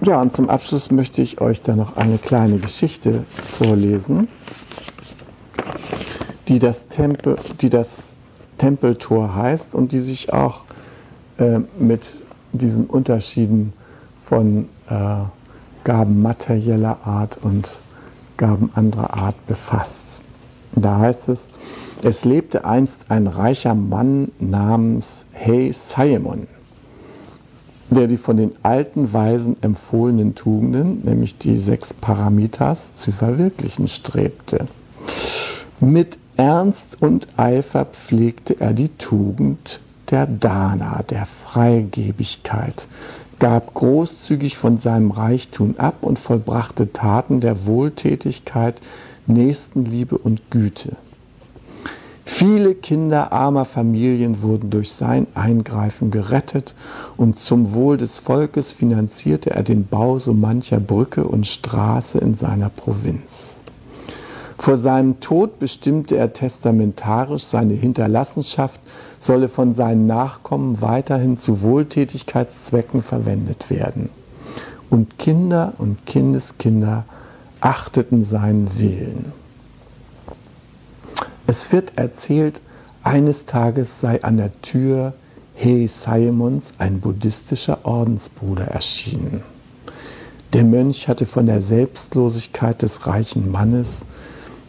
Ja, 0.10 0.20
und 0.24 0.36
zum 0.36 0.50
Abschluss 0.50 0.90
möchte 0.90 1.22
ich 1.22 1.40
euch 1.40 1.62
da 1.62 1.76
noch 1.76 1.96
eine 1.96 2.18
kleine 2.18 2.58
Geschichte 2.58 3.26
vorlesen, 3.46 4.28
die 6.48 6.58
das, 6.58 6.88
Tempel, 6.88 7.38
die 7.62 7.70
das 7.70 8.10
Tempeltor 8.58 9.36
heißt 9.36 9.76
und 9.76 9.92
die 9.92 10.00
sich 10.00 10.34
auch 10.34 10.66
äh, 11.38 11.60
mit 11.78 12.02
diesen 12.54 12.88
Unterschieden 12.88 13.72
von 14.26 14.68
äh, 14.90 14.96
Gaben 15.84 16.24
materieller 16.24 16.98
Art 17.06 17.38
und 17.44 17.80
Gaben 18.38 18.72
anderer 18.74 19.14
Art 19.14 19.36
befasst. 19.46 20.22
Da 20.72 20.98
heißt 20.98 21.30
es, 21.30 21.40
es 22.02 22.26
lebte 22.26 22.66
einst 22.66 22.98
ein 23.10 23.28
reicher 23.28 23.76
Mann 23.76 24.32
namens 24.40 25.24
Hey 25.34 25.72
Simon 25.72 26.48
der 27.90 28.08
die 28.08 28.18
von 28.18 28.38
den 28.38 28.52
alten 28.64 29.14
Weisen 29.14 29.58
empfohlenen 29.62 30.36
Tugenden, 30.36 31.02
nämlich 31.04 31.38
die 31.38 31.58
sechs 31.58 31.94
Paramitas, 31.94 32.96
zu 32.96 33.12
verwirklichen 33.12 33.88
strebte. 33.88 34.68
Mit 35.80 36.18
Ernst 36.38 37.02
und 37.02 37.28
Eifer 37.38 37.86
pflegte 37.86 38.60
er 38.60 38.74
die 38.74 38.90
Tugend 38.90 39.82
der 40.10 40.26
Dana, 40.26 41.04
der 41.04 41.28
Freigebigkeit, 41.46 42.88
gab 43.40 43.74
großzügig 43.74 44.58
von 44.58 44.78
seinem 44.78 45.12
Reichtum 45.12 45.76
ab 45.78 45.98
und 46.02 46.20
vollbrachte 46.20 46.92
Taten 46.92 47.40
der 47.40 47.66
Wohltätigkeit, 47.66 48.82
Nächstenliebe 49.28 50.18
und 50.18 50.52
Güte. 50.52 50.96
Viele 52.32 52.76
Kinder 52.76 53.34
armer 53.34 53.66
Familien 53.66 54.42
wurden 54.44 54.70
durch 54.70 54.94
sein 54.94 55.28
Eingreifen 55.34 56.10
gerettet 56.10 56.74
und 57.18 57.40
zum 57.40 57.74
Wohl 57.74 57.98
des 57.98 58.20
Volkes 58.20 58.72
finanzierte 58.72 59.50
er 59.50 59.64
den 59.64 59.88
Bau 59.88 60.20
so 60.20 60.34
mancher 60.34 60.80
Brücke 60.80 61.26
und 61.26 61.48
Straße 61.48 62.20
in 62.20 62.36
seiner 62.36 62.70
Provinz. 62.70 63.58
Vor 64.58 64.78
seinem 64.78 65.20
Tod 65.20 65.60
bestimmte 65.60 66.18
er 66.18 66.32
testamentarisch, 66.32 67.46
seine 67.46 67.74
Hinterlassenschaft 67.74 68.80
solle 69.18 69.50
von 69.50 69.76
seinen 69.76 70.06
Nachkommen 70.06 70.82
weiterhin 70.82 71.40
zu 71.40 71.62
Wohltätigkeitszwecken 71.62 73.02
verwendet 73.02 73.70
werden. 73.70 74.12
Und 74.90 75.18
Kinder 75.18 75.74
und 75.78 76.06
Kindeskinder 76.06 77.06
achteten 77.60 78.24
seinen 78.24 78.70
Willen. 78.78 79.34
Es 81.50 81.72
wird 81.72 81.94
erzählt, 81.96 82.62
eines 83.02 83.48
Tages 83.48 84.02
sei 84.02 84.24
an 84.24 84.38
der 84.38 84.52
Tür 84.62 85.14
He 85.56 85.88
Simons 85.88 86.66
ein 86.78 87.00
buddhistischer 87.00 87.80
Ordensbruder 87.88 88.66
erschienen. 88.66 89.44
Der 90.54 90.64
Mönch 90.64 91.08
hatte 91.08 91.26
von 91.26 91.48
der 91.48 91.64
Selbstlosigkeit 91.64 92.84
des 92.84 93.08
reichen 93.08 93.50
Mannes, 93.50 94.02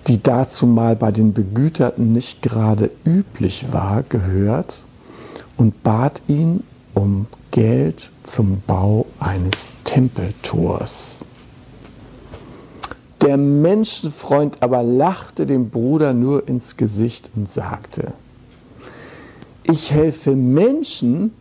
die 0.07 0.23
dazumal 0.23 0.97
bei 0.97 1.13
den 1.13 1.35
Begüterten 1.35 2.15
nicht 2.15 2.41
gerade 2.41 2.91
üblich 3.05 3.67
war, 3.71 4.03
gehört 4.09 4.83
und 5.59 5.83
bat 5.83 6.23
ihn 6.29 6.63
um 6.95 7.27
Geld 7.51 8.11
zum 8.25 8.63
Bau 8.67 9.05
eines 9.19 9.53
Tempeltors. 9.85 11.27
Der 13.23 13.37
Menschenfreund 13.37 14.63
aber 14.63 14.83
lachte 14.83 15.45
dem 15.45 15.69
Bruder 15.71 16.15
nur 16.15 16.49
ins 16.49 16.77
Gesicht 16.77 17.31
und 17.37 17.51
sagte, 17.51 18.15
ich 19.63 19.91
helfe 19.91 20.35
Menschen, 20.35 21.33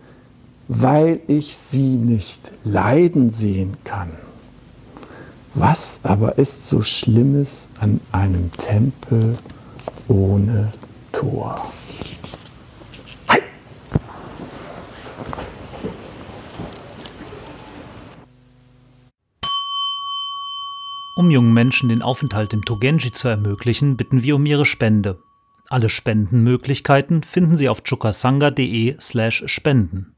weil 0.67 1.21
ich 1.27 1.55
sie 1.55 1.95
nicht 1.95 2.51
leiden 2.63 3.34
sehen 3.34 3.77
kann. 3.86 4.11
Was 5.55 5.99
aber 6.03 6.38
ist 6.38 6.69
so 6.69 6.82
Schlimmes 6.82 7.61
an 7.80 8.01
einem 8.11 8.51
Tempel 8.51 9.38
ohne 10.07 10.73
Tor? 11.11 11.71
Um 21.20 21.30
jungen 21.30 21.51
Menschen 21.51 21.89
den 21.89 22.01
Aufenthalt 22.01 22.53
im 22.53 22.63
Togenji 22.63 23.11
zu 23.11 23.28
ermöglichen, 23.28 23.97
bitten 23.97 24.24
wir 24.24 24.38
um 24.38 24.45
ihre 24.45 24.65
Spende. 24.65 25.22
Alle 25.67 25.89
Spendenmöglichkeiten 25.89 27.24
finden 27.24 27.57
Sie 27.57 27.67
auf 27.67 27.84
chukasanga.de/spenden. 27.84 30.15